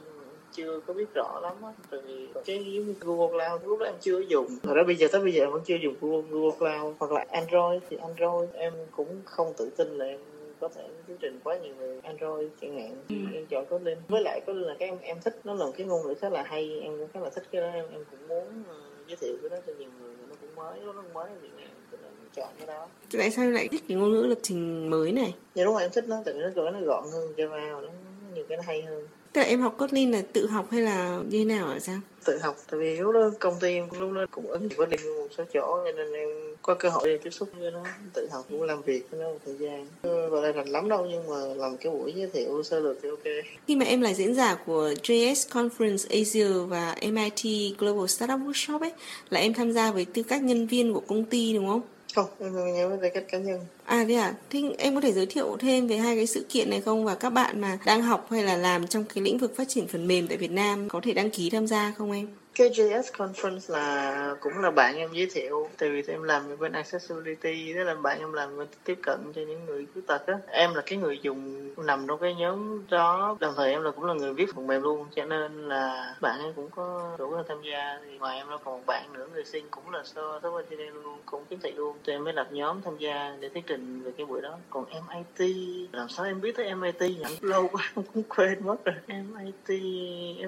chưa 0.53 0.79
có 0.87 0.93
biết 0.93 1.13
rõ 1.13 1.39
lắm 1.43 1.53
á. 1.63 1.71
Tại 1.89 1.99
vì 2.07 2.27
cái 2.45 2.83
Google 2.99 3.27
Cloud 3.27 3.63
lúc 3.65 3.79
đó 3.79 3.85
em 3.85 3.95
chưa 4.01 4.19
dùng. 4.19 4.47
Thật 4.63 4.73
ra 4.75 4.83
bây 4.83 4.95
giờ 4.95 5.07
tới 5.11 5.21
bây 5.21 5.33
giờ 5.33 5.43
em 5.43 5.51
vẫn 5.51 5.61
chưa 5.65 5.75
dùng 5.75 5.95
Google, 6.01 6.21
Google 6.29 6.57
Cloud 6.59 6.95
hoặc 6.99 7.11
là 7.11 7.25
Android. 7.29 7.81
Thì 7.89 7.97
Android 7.97 8.49
em 8.53 8.73
cũng 8.95 9.21
không 9.25 9.53
tự 9.57 9.69
tin 9.77 9.97
là 9.97 10.05
em 10.05 10.19
có 10.59 10.67
thể 10.67 10.83
thuyết 11.07 11.15
trình 11.19 11.39
quá 11.43 11.57
nhiều 11.57 11.73
về 11.79 11.99
Android 12.03 12.47
chẳng 12.61 12.79
hạn. 12.79 12.95
Ừ. 13.09 13.15
em 13.33 13.45
chọn 13.45 13.65
có 13.65 13.77
Kotlin. 13.77 13.97
Với 14.07 14.21
lại 14.21 14.41
có 14.47 14.53
là 14.53 14.75
cái 14.79 14.89
em 14.89 14.97
em 15.01 15.17
thích 15.23 15.39
nó 15.43 15.53
là 15.53 15.65
một 15.65 15.71
cái 15.77 15.87
ngôn 15.87 16.07
ngữ 16.07 16.13
khá 16.13 16.29
là 16.29 16.43
hay. 16.43 16.79
Em 16.81 16.97
cũng 16.97 17.07
khá 17.13 17.19
là 17.19 17.29
thích 17.29 17.43
cái 17.51 17.61
đó. 17.61 17.67
Em 17.67 17.85
em 17.91 18.05
cũng 18.11 18.27
muốn 18.27 18.61
uh, 18.61 19.07
giới 19.07 19.15
thiệu 19.15 19.35
cái 19.41 19.49
đó 19.49 19.57
cho 19.67 19.73
nhiều 19.79 19.89
người 20.01 20.13
nó 20.29 20.35
cũng 20.41 20.55
mới. 20.55 20.79
Nó 20.79 20.93
cũng 20.93 21.13
mới 21.13 21.29
ở 21.29 21.35
Việt 21.41 21.53
Nam 21.57 21.69
cho 21.91 21.97
nên 22.01 22.11
chọn 22.35 22.49
cái 22.57 22.67
đó. 22.67 22.87
Tại 23.17 23.31
sao 23.31 23.51
lại 23.51 23.67
thích 23.71 23.83
cái 23.87 23.97
ngôn 23.97 24.11
ngữ 24.11 24.21
lập 24.21 24.39
trình 24.41 24.89
mới 24.89 25.11
này? 25.11 25.33
Dạ 25.55 25.63
đúng 25.63 25.73
rồi 25.73 25.81
em 25.81 25.91
thích 25.93 26.05
nó. 26.07 26.21
Tại 26.25 26.33
vì 26.33 26.41
nó 26.55 26.71
nó 26.71 26.79
gọn 26.81 27.03
hơn 27.13 27.33
Java 27.37 27.81
nó 27.81 27.89
nhiều 28.35 28.45
cái 28.49 28.57
nó 28.57 28.63
hay 28.67 28.81
hơn 28.81 29.07
Tức 29.33 29.41
là 29.41 29.47
em 29.47 29.61
học 29.61 29.75
Kotlin 29.77 30.11
là 30.11 30.21
tự 30.33 30.47
học 30.47 30.67
hay 30.71 30.81
là 30.81 31.19
như 31.29 31.39
thế 31.39 31.45
nào 31.45 31.67
hả 31.67 31.79
Giang? 31.79 32.01
Tự 32.25 32.37
học, 32.37 32.55
tại 32.71 32.79
vì 32.79 32.97
lúc 32.97 33.13
đó 33.13 33.31
công 33.39 33.59
ty 33.59 33.73
em 33.73 33.87
lúc 33.99 34.11
đó 34.13 34.25
cũng 34.31 34.47
ứng 34.47 34.69
Kotlin 34.69 35.01
một 35.15 35.27
số 35.37 35.43
chỗ 35.53 35.79
cho 35.85 35.91
nên 35.97 36.13
em 36.13 36.29
có 36.61 36.75
cơ 36.75 36.89
hội 36.89 37.07
để 37.07 37.17
tiếp 37.17 37.29
xúc 37.29 37.49
với 37.59 37.71
nó 37.71 37.83
tự 38.13 38.27
học 38.31 38.45
cũng 38.49 38.63
làm 38.63 38.81
việc 38.81 39.11
với 39.11 39.19
nó 39.19 39.29
một 39.29 39.39
thời 39.45 39.55
gian 39.55 39.87
và 40.03 40.41
đây 40.41 40.51
rành 40.51 40.69
lắm 40.69 40.89
đâu 40.89 41.07
nhưng 41.11 41.27
mà 41.29 41.35
làm 41.55 41.77
cái 41.77 41.91
buổi 41.91 42.13
giới 42.15 42.29
thiệu 42.33 42.63
sơ 42.63 42.79
lược 42.79 42.97
thì 43.03 43.09
ok 43.09 43.45
khi 43.67 43.75
mà 43.75 43.85
em 43.85 44.01
là 44.01 44.13
diễn 44.13 44.35
giả 44.35 44.55
của 44.65 44.93
JS 45.03 45.33
Conference 45.33 46.19
Asia 46.19 46.65
và 46.67 46.95
MIT 47.01 47.77
Global 47.77 48.07
Startup 48.07 48.39
Workshop 48.39 48.79
ấy 48.79 48.91
là 49.29 49.39
em 49.39 49.53
tham 49.53 49.71
gia 49.71 49.91
với 49.91 50.05
tư 50.05 50.23
cách 50.23 50.43
nhân 50.43 50.67
viên 50.67 50.93
của 50.93 51.01
công 51.07 51.25
ty 51.25 51.53
đúng 51.53 51.67
không? 51.67 51.81
Không, 52.15 52.29
em 52.39 52.73
nhớ 52.73 52.97
về 53.01 53.09
cách 53.09 53.23
cá 53.31 53.37
nhân. 53.37 53.59
À 53.85 54.05
thế 54.07 54.15
à? 54.15 54.33
Thế 54.49 54.75
em 54.77 54.95
có 54.95 55.01
thể 55.01 55.13
giới 55.13 55.25
thiệu 55.25 55.57
thêm 55.59 55.87
về 55.87 55.97
hai 55.97 56.15
cái 56.15 56.27
sự 56.27 56.45
kiện 56.49 56.69
này 56.69 56.81
không 56.81 57.05
và 57.05 57.15
các 57.15 57.29
bạn 57.29 57.61
mà 57.61 57.77
đang 57.85 58.01
học 58.01 58.27
hay 58.31 58.43
là 58.43 58.57
làm 58.57 58.87
trong 58.87 59.03
cái 59.03 59.23
lĩnh 59.23 59.37
vực 59.37 59.55
phát 59.55 59.69
triển 59.69 59.87
phần 59.87 60.07
mềm 60.07 60.27
tại 60.27 60.37
Việt 60.37 60.51
Nam 60.51 60.89
có 60.89 60.99
thể 61.03 61.13
đăng 61.13 61.29
ký 61.31 61.49
tham 61.49 61.67
gia 61.67 61.93
không 61.97 62.11
em? 62.11 62.27
Cái 62.55 62.69
JS 62.69 63.01
Conference 63.01 63.73
là 63.73 64.35
cũng 64.39 64.53
là 64.61 64.71
bạn 64.71 64.97
em 64.97 65.09
giới 65.13 65.27
thiệu. 65.31 65.69
Tại 65.77 65.89
vì 65.89 66.03
em 66.07 66.23
làm 66.23 66.59
bên 66.59 66.71
accessibility 66.71 67.73
đó 67.73 67.83
là 67.83 67.95
bạn 67.95 68.19
em 68.19 68.33
làm 68.33 68.57
bên 68.57 68.67
tiếp 68.83 68.99
cận 69.03 69.19
cho 69.35 69.41
những 69.41 69.65
người 69.65 69.87
khuyết 69.93 70.07
tật 70.07 70.27
á. 70.27 70.33
Em 70.47 70.73
là 70.73 70.81
cái 70.85 70.97
người 70.97 71.19
dùng, 71.21 71.69
nằm 71.85 72.05
trong 72.07 72.19
cái 72.19 72.35
nhóm 72.35 72.87
đó. 72.89 73.37
Đồng 73.39 73.53
thời 73.57 73.71
em 73.71 73.83
là 73.83 73.91
cũng 73.91 74.05
là 74.05 74.13
người 74.13 74.33
viết 74.33 74.55
phần 74.55 74.67
mềm 74.67 74.81
luôn, 74.81 75.07
cho 75.15 75.25
nên 75.25 75.67
là 75.69 76.15
bạn 76.21 76.39
em 76.43 76.53
cũng 76.53 76.69
có 76.69 77.15
đủ 77.19 77.35
là 77.35 77.43
tham 77.47 77.57
gia. 77.61 77.99
Thì 78.05 78.17
ngoài 78.17 78.37
em 78.37 78.49
nó 78.49 78.57
còn 78.57 78.77
một 78.77 78.85
bạn 78.85 79.13
nữa, 79.13 79.27
người 79.33 79.45
sinh 79.45 79.65
cũng 79.71 79.89
là 79.89 80.03
software 80.15 80.77
đây 80.77 80.89
luôn, 80.93 81.17
cũng 81.25 81.45
kiếm 81.49 81.59
thị 81.63 81.71
luôn. 81.71 81.97
Thì 82.05 82.13
em 82.13 82.23
mới 82.23 82.33
lập 82.33 82.47
nhóm 82.51 82.81
tham 82.81 82.97
gia 82.97 83.37
để 83.39 83.49
thuyết 83.49 83.63
trình 83.67 84.01
về 84.01 84.11
cái 84.17 84.25
buổi 84.25 84.41
đó. 84.41 84.57
Còn 84.69 84.85
MIT 84.89 85.55
làm 85.91 86.09
sao 86.09 86.25
em 86.25 86.41
biết 86.41 86.55
tới 86.57 86.75
MIT 86.75 87.01
nhỉ? 87.01 87.37
Lâu 87.41 87.67
quá, 87.71 87.91
em 87.95 88.05
cũng 88.13 88.23
quên 88.23 88.65
mất 88.65 88.85
rồi. 88.85 88.95
MIT 89.07 89.81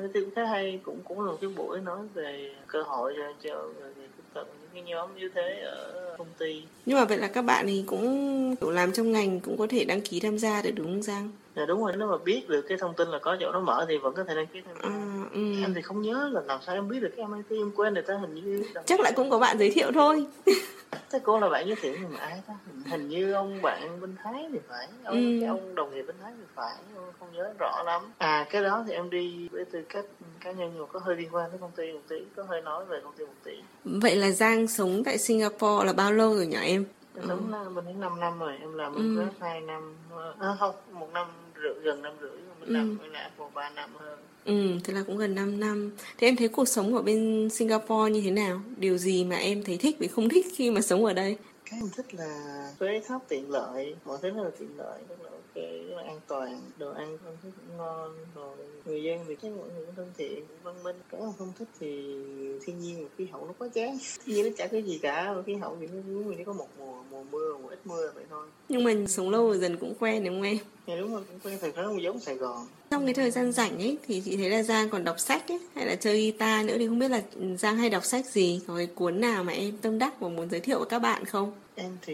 MIT 0.02 0.14
cũng 0.14 0.36
khá 0.36 0.46
hay, 0.46 0.80
cũng 0.84 1.00
cũng 1.04 1.22
là 1.26 1.32
một 1.32 1.38
cái 1.42 1.50
buổi 1.56 1.80
nói 1.96 2.08
về 2.14 2.50
cơ 2.68 2.84
hội 2.84 3.14
cho 3.18 3.50
cho 3.50 3.64
người 3.80 3.94
khuyết 3.96 4.24
tật 4.34 4.48
những 4.62 4.70
cái 4.74 4.82
nhóm 4.82 5.16
như 5.16 5.30
thế 5.36 5.62
ở 5.62 6.16
công 6.18 6.28
ty 6.38 6.64
nhưng 6.86 6.98
mà 6.98 7.06
vậy 7.06 7.18
là 7.18 7.28
các 7.28 7.42
bạn 7.42 7.66
thì 7.68 7.84
cũng 7.88 8.56
làm 8.62 8.92
trong 8.94 9.12
ngành 9.12 9.40
cũng 9.40 9.58
có 9.58 9.68
thể 9.70 9.86
đăng 9.86 10.02
ký 10.02 10.20
tham 10.20 10.40
gia 10.40 10.62
được, 10.62 10.72
đúng 10.76 10.88
không 10.88 11.04
Giang? 11.04 11.30
Dạ 11.56 11.66
đúng 11.66 11.84
rồi, 11.84 11.94
nếu 11.98 12.08
mà 12.08 12.18
biết 12.18 12.50
được 12.50 12.62
cái 12.62 12.78
thông 12.78 12.94
tin 12.94 13.08
là 13.08 13.20
có 13.20 13.38
chỗ 13.40 13.52
nó 13.52 13.60
mở 13.60 13.86
thì 13.90 13.98
vẫn 13.98 14.14
có 14.14 14.24
thể 14.24 14.36
đăng 14.36 14.48
ký 14.48 14.62
tham 14.62 14.76
gia. 14.84 14.90
À, 14.90 15.26
ừ. 15.34 15.62
Em 15.62 15.74
thì 15.74 15.82
không 15.82 16.02
nhớ 16.02 16.30
là 16.32 16.42
làm 16.42 16.60
sao 16.66 16.76
em 16.76 16.90
biết 16.90 17.00
được 17.00 17.14
cái 17.18 17.26
MIT 17.26 17.60
em 17.60 17.72
quên 17.76 17.94
người 17.94 18.04
ta 18.04 18.14
hình 18.22 18.34
như 18.34 18.64
chắc 18.86 19.00
lại 19.00 19.14
cũng 19.16 19.30
có 19.30 19.40
bạn 19.40 19.58
giới 19.60 19.72
thiệu 19.72 19.92
thôi. 19.94 20.26
Thế 21.12 21.20
cô 21.24 21.40
là 21.40 21.50
bạn 21.50 21.68
giới 21.68 21.76
thiệu 21.76 21.96
nhưng 22.02 22.12
mà 22.14 22.20
ai 22.20 22.42
ta? 22.48 22.54
Hình 22.86 23.10
như 23.10 23.32
ông 23.32 23.62
bạn 23.62 24.02
bên 24.02 24.16
Thái 24.24 24.50
thì 24.52 24.60
phải, 24.68 24.88
ông 25.04 25.16
ừ. 25.16 25.38
cái 25.42 25.50
ông 25.50 25.76
đồng 25.76 25.96
nghiệp 25.96 26.02
bên 26.02 26.16
Thái 26.24 26.32
thì 26.38 26.44
phải, 26.56 26.74
không 27.20 27.28
nhớ 27.34 27.54
rõ 27.60 27.84
lắm. 27.86 28.02
À 28.18 28.48
cái 28.50 28.64
đó 28.64 28.84
thì 28.88 28.94
em 28.94 29.10
đi 29.10 29.48
với 29.52 29.66
tư 29.66 29.82
cách 29.90 30.06
cá 30.40 30.52
nhân 30.52 30.72
nhưng 30.76 30.88
có 30.88 31.00
hơi 31.00 31.16
liên 31.16 31.30
quan 31.32 31.50
tới 31.50 31.60
công 31.60 31.72
ty 31.72 31.94
một 31.94 32.00
tí, 32.08 32.16
có 32.36 32.44
hơi 32.44 32.62
nói 32.62 32.86
về 32.86 33.00
công 33.04 33.14
ty 33.18 33.26
một 33.26 33.34
tí. 33.44 33.52
Vậy 33.84 34.16
là 34.16 34.32
Giang 34.32 34.68
sống 34.68 35.04
tại 35.06 35.18
Singapore 35.18 35.86
là 35.86 35.94
bao 35.94 36.12
lâu 36.12 36.36
rồi 36.36 36.48
nhỉ 36.48 36.58
em? 36.62 36.86
Sống 37.28 37.52
ừ. 37.52 37.70
bên 37.76 37.86
đến 37.86 38.00
5 38.00 38.20
năm 38.20 38.40
rồi, 38.40 38.58
em 38.60 38.74
làm 38.74 38.96
ừ. 38.96 39.16
Grab 39.16 39.34
2 39.40 39.62
năm, 39.62 39.96
à, 40.40 40.56
không, 40.60 40.76
một 40.92 41.10
năm 41.14 41.28
rưỡi 41.64 41.74
gần 41.84 42.02
năm 42.02 42.14
rưỡi 42.22 42.32
mình 42.60 42.70
ừ. 42.70 42.74
làm 42.74 43.12
là 43.12 43.20
Apple 43.20 43.46
3 43.54 43.70
năm 43.70 43.90
hơn 44.00 44.20
Ừ, 44.46 44.78
thế 44.84 44.94
là 44.94 45.04
cũng 45.08 45.18
gần 45.18 45.36
5 45.36 45.60
năm. 45.60 45.92
Thế 46.18 46.28
em 46.28 46.36
thấy 46.36 46.48
cuộc 46.48 46.66
sống 46.66 46.96
ở 46.96 47.02
bên 47.02 47.50
Singapore 47.50 48.12
như 48.12 48.22
thế 48.22 48.32
nào? 48.32 48.62
Điều 48.78 48.98
gì 48.98 49.26
mà 49.26 49.36
em 49.36 49.64
thấy 49.64 49.78
thích 49.78 49.96
và 50.00 50.08
không 50.12 50.30
thích 50.30 50.46
khi 50.56 50.72
mà 50.72 50.82
sống 50.82 51.06
ở 51.06 51.14
đây? 51.14 51.38
Cái 51.70 51.80
em 51.80 51.90
thích 51.98 52.06
là 52.14 52.72
thuế 52.80 53.02
thấp 53.08 53.22
tiện 53.28 53.52
lợi, 53.52 53.96
mọi 54.06 54.18
thứ 54.22 54.30
rất 54.30 54.44
là 54.44 54.50
tiện 54.60 54.78
lợi, 54.78 55.00
rất 55.10 55.16
là 55.24 55.30
là 55.56 56.04
an 56.04 56.20
toàn, 56.28 56.62
đồ 56.78 56.92
ăn 56.92 57.18
không 57.24 57.38
thấy 57.42 57.52
cũng 57.56 57.78
ngon, 57.78 58.16
rồi 58.36 58.56
người 58.86 59.04
dân 59.04 59.20
thì 59.28 59.36
thấy 59.36 59.52
mọi 59.52 59.70
người 59.76 59.86
cũng 59.86 59.96
thân 59.96 60.12
thiện, 60.18 60.46
cũng 60.48 60.58
văn 60.64 60.84
minh. 60.84 60.96
Cái 61.10 61.22
mà 61.22 61.32
không 61.38 61.54
thích 61.60 61.68
thì 61.80 62.16
thiên 62.66 62.80
nhiên 62.80 63.04
và 63.04 63.10
khí 63.18 63.26
hậu 63.26 63.46
nó 63.46 63.54
quá 63.60 63.68
chán. 63.74 63.98
Thiên 64.26 64.36
nhiên 64.36 64.46
nó 64.46 64.52
chả 64.58 64.68
cái 64.68 64.84
gì 64.84 65.00
cả, 65.02 65.36
khí 65.46 65.56
hậu 65.56 65.78
thì 65.80 65.88
nó 65.88 66.34
chỉ 66.38 66.44
có 66.44 66.54
một 66.54 66.68
mùa, 66.80 67.04
mùa 67.12 67.24
mưa, 67.32 67.58
mùa 67.58 67.70
ít 67.70 67.80
mưa 67.86 68.12
vậy 68.16 68.24
thôi. 68.30 68.48
Nhưng 68.70 68.84
mà 68.84 68.94
sống 69.08 69.30
lâu 69.30 69.48
rồi 69.48 69.58
dần 69.58 69.78
cũng 69.78 69.94
quen 70.00 70.24
đúng 70.24 70.36
không 70.36 70.44
em? 70.44 70.58
Dạ 70.88 70.96
đúng 70.96 71.14
rồi, 71.14 71.24
cũng 71.28 71.40
quen 71.44 71.58
thời 71.62 71.72
khá 71.72 71.82
giống 72.02 72.20
Sài 72.20 72.36
Gòn. 72.36 72.68
Trong 72.94 73.06
cái 73.06 73.14
thời 73.14 73.32
gian 73.32 73.52
rảnh 73.52 73.78
ấy 73.78 73.98
thì 74.08 74.22
chị 74.26 74.38
thấy 74.38 74.50
là 74.50 74.64
Giang 74.64 74.90
còn 74.90 75.04
đọc 75.04 75.20
sách 75.20 75.48
ấy 75.48 75.60
hay 75.76 75.86
là 75.86 75.96
chơi 75.96 76.22
guitar 76.22 76.66
nữa 76.66 76.76
thì 76.78 76.88
không 76.88 77.00
biết 77.00 77.12
là 77.12 77.22
Giang 77.58 77.78
hay 77.78 77.90
đọc 77.90 78.06
sách 78.06 78.26
gì, 78.26 78.62
có 78.68 78.76
cái 78.78 78.88
cuốn 78.96 79.22
nào 79.22 79.44
mà 79.44 79.54
em 79.54 79.78
tâm 79.78 80.00
đắc 80.00 80.20
và 80.20 80.30
muốn 80.30 80.50
giới 80.50 80.60
thiệu 80.60 80.78
với 80.78 80.88
các 80.90 81.00
bạn 81.00 81.26
không? 81.26 81.52
Em 81.76 81.98
thì 82.02 82.14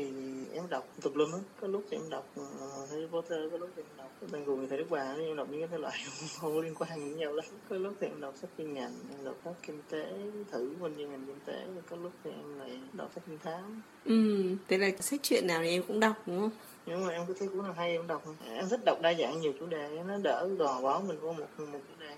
em 0.54 0.64
đọc 0.70 0.88
tục 1.02 1.16
lum 1.16 1.32
á, 1.32 1.40
có 1.62 1.68
lúc 1.68 1.86
thì 1.90 1.98
em 1.98 2.10
đọc 2.10 2.36
uh, 2.40 2.90
Harry 2.90 3.06
Potter, 3.12 3.40
có 3.52 3.58
lúc 3.58 3.70
thì 3.76 3.82
em 3.82 3.98
đọc 3.98 4.12
Ban 4.32 4.46
Gù 4.46 4.58
Thầy 4.70 4.78
Đức 4.78 4.86
Bà, 4.90 5.14
em 5.14 5.36
đọc 5.36 5.48
những 5.52 5.62
cái 5.62 5.68
thể 5.72 5.78
loại 5.78 5.98
không 6.40 6.60
liên 6.60 6.76
quan 6.76 6.90
với 7.00 7.20
nhau 7.20 7.34
lắm. 7.34 7.46
Có 7.70 7.78
lúc 7.78 7.94
thì 8.02 8.08
em 8.08 8.22
đọc 8.22 8.34
sách 8.42 8.50
chuyên 8.58 8.74
ngành, 8.74 8.94
em 9.12 9.26
đọc 9.26 9.36
sách 9.46 9.54
kinh 9.68 9.82
tế, 9.90 10.06
thử 10.52 10.74
bên 10.82 10.96
chuyên 10.98 11.12
ngành 11.12 11.26
kinh 11.26 11.40
tế, 11.46 11.66
có 11.90 11.98
lúc 12.04 12.12
thì 12.24 12.32
em 12.32 12.60
lại 12.60 12.80
đọc 12.94 13.12
sách 13.16 13.24
trinh 13.28 13.38
thám. 13.44 13.82
Ừ, 14.06 14.44
thế 14.68 14.78
là 14.78 14.90
sách 15.00 15.20
truyện 15.24 15.48
nào 15.48 15.62
thì 15.64 15.70
em 15.70 15.84
cũng 15.88 16.00
đọc 16.00 16.16
đúng 16.26 16.40
không? 16.40 16.52
Nhưng 16.86 17.06
mà 17.06 17.14
em 17.14 17.22
cứ 17.28 17.34
thấy 17.40 17.48
cuốn 17.48 17.64
nào 17.64 17.74
hay 17.78 17.92
em 17.92 18.08
đọc 18.08 18.24
em 18.54 18.70
thích 18.70 18.86
đọc 18.86 19.02
đa 19.02 19.14
dạng 19.14 19.42
nhiều 19.42 19.54
chủ 19.60 19.66
đề 19.66 19.90
nó 20.08 20.18
đỡ 20.18 20.48
gò 20.58 20.82
bó 20.82 21.00
mình 21.00 21.20
vô 21.20 21.34
một 21.34 21.46
một 21.58 21.80
chủ 21.88 21.94
đề 22.00 22.10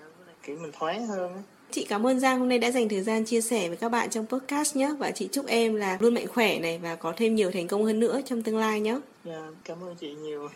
kiểu 0.43 0.57
mình 0.61 0.71
thoáng 0.79 1.07
hơn 1.07 1.43
Chị 1.71 1.85
cảm 1.89 2.07
ơn 2.07 2.19
Giang 2.19 2.39
hôm 2.39 2.49
nay 2.49 2.59
đã 2.59 2.71
dành 2.71 2.89
thời 2.89 3.01
gian 3.01 3.25
chia 3.25 3.41
sẻ 3.41 3.67
với 3.67 3.77
các 3.77 3.89
bạn 3.89 4.09
trong 4.09 4.25
podcast 4.27 4.75
nhé 4.75 4.91
và 4.99 5.11
chị 5.11 5.29
chúc 5.31 5.45
em 5.47 5.75
là 5.75 5.97
luôn 5.99 6.13
mạnh 6.13 6.27
khỏe 6.27 6.59
này 6.59 6.79
và 6.83 6.95
có 6.95 7.13
thêm 7.17 7.35
nhiều 7.35 7.51
thành 7.51 7.67
công 7.67 7.85
hơn 7.85 7.99
nữa 7.99 8.21
trong 8.25 8.43
tương 8.43 8.57
lai 8.57 8.81
nhé. 8.81 8.99
Dạ, 9.25 9.47
cảm 9.63 9.83
ơn 9.83 9.95
chị 9.95 10.13
nhiều. 10.13 10.49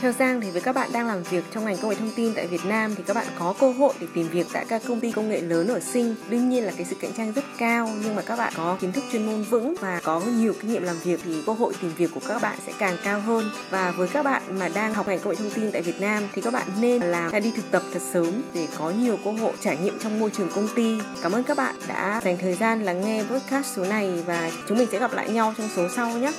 Theo 0.00 0.12
Giang 0.12 0.40
thì 0.40 0.50
với 0.50 0.60
các 0.60 0.74
bạn 0.74 0.90
đang 0.92 1.06
làm 1.06 1.22
việc 1.22 1.44
trong 1.50 1.64
ngành 1.64 1.76
công 1.76 1.90
nghệ 1.90 1.96
thông 1.96 2.10
tin 2.16 2.34
tại 2.34 2.46
Việt 2.46 2.64
Nam 2.64 2.94
thì 2.94 3.02
các 3.06 3.14
bạn 3.14 3.26
có 3.38 3.54
cơ 3.60 3.72
hội 3.72 3.94
để 4.00 4.06
tìm 4.14 4.28
việc 4.28 4.46
tại 4.52 4.64
các 4.68 4.82
công 4.88 5.00
ty 5.00 5.12
công 5.12 5.28
nghệ 5.28 5.40
lớn 5.40 5.68
ở 5.68 5.80
Sinh. 5.80 6.14
Đương 6.28 6.48
nhiên 6.48 6.64
là 6.64 6.72
cái 6.76 6.86
sự 6.90 6.96
cạnh 7.00 7.12
tranh 7.12 7.32
rất 7.32 7.44
cao, 7.58 7.90
nhưng 8.02 8.14
mà 8.14 8.22
các 8.22 8.36
bạn 8.36 8.52
có 8.56 8.76
kiến 8.80 8.92
thức 8.92 9.04
chuyên 9.12 9.26
môn 9.26 9.42
vững 9.42 9.74
và 9.80 10.00
có 10.04 10.20
nhiều 10.20 10.54
kinh 10.60 10.72
nghiệm 10.72 10.82
làm 10.82 10.96
việc 11.04 11.20
thì 11.24 11.42
cơ 11.46 11.52
hội 11.52 11.74
tìm 11.80 11.90
việc 11.96 12.10
của 12.14 12.20
các 12.28 12.42
bạn 12.42 12.58
sẽ 12.66 12.72
càng 12.78 12.96
cao 13.04 13.20
hơn. 13.20 13.50
Và 13.70 13.90
với 13.90 14.08
các 14.08 14.22
bạn 14.22 14.42
mà 14.58 14.68
đang 14.68 14.94
học 14.94 15.08
ngành 15.08 15.18
công 15.18 15.30
nghệ 15.30 15.36
thông 15.36 15.50
tin 15.50 15.72
tại 15.72 15.82
Việt 15.82 16.00
Nam 16.00 16.22
thì 16.34 16.42
các 16.42 16.52
bạn 16.52 16.66
nên 16.80 17.02
làm 17.02 17.32
hay 17.32 17.40
đi 17.40 17.52
thực 17.56 17.70
tập 17.70 17.82
thật 17.92 18.02
sớm 18.12 18.42
để 18.54 18.68
có 18.78 18.90
nhiều 18.90 19.18
cơ 19.24 19.32
hội 19.32 19.52
trải 19.60 19.76
nghiệm 19.76 19.98
trong 19.98 20.20
môi 20.20 20.30
trường 20.30 20.50
công 20.54 20.68
ty. 20.74 20.98
Cảm 21.22 21.32
ơn 21.32 21.44
các 21.44 21.56
bạn 21.56 21.74
đã 21.88 22.20
dành 22.24 22.36
thời 22.40 22.54
gian 22.54 22.82
lắng 22.82 23.00
nghe 23.00 23.22
podcast 23.22 23.76
số 23.76 23.84
này 23.84 24.22
và 24.26 24.50
chúng 24.68 24.78
mình 24.78 24.88
sẽ 24.92 24.98
gặp 24.98 25.12
lại 25.12 25.28
nhau 25.28 25.54
trong 25.58 25.68
số 25.76 25.88
sau 25.96 26.10
nhé. 26.18 26.32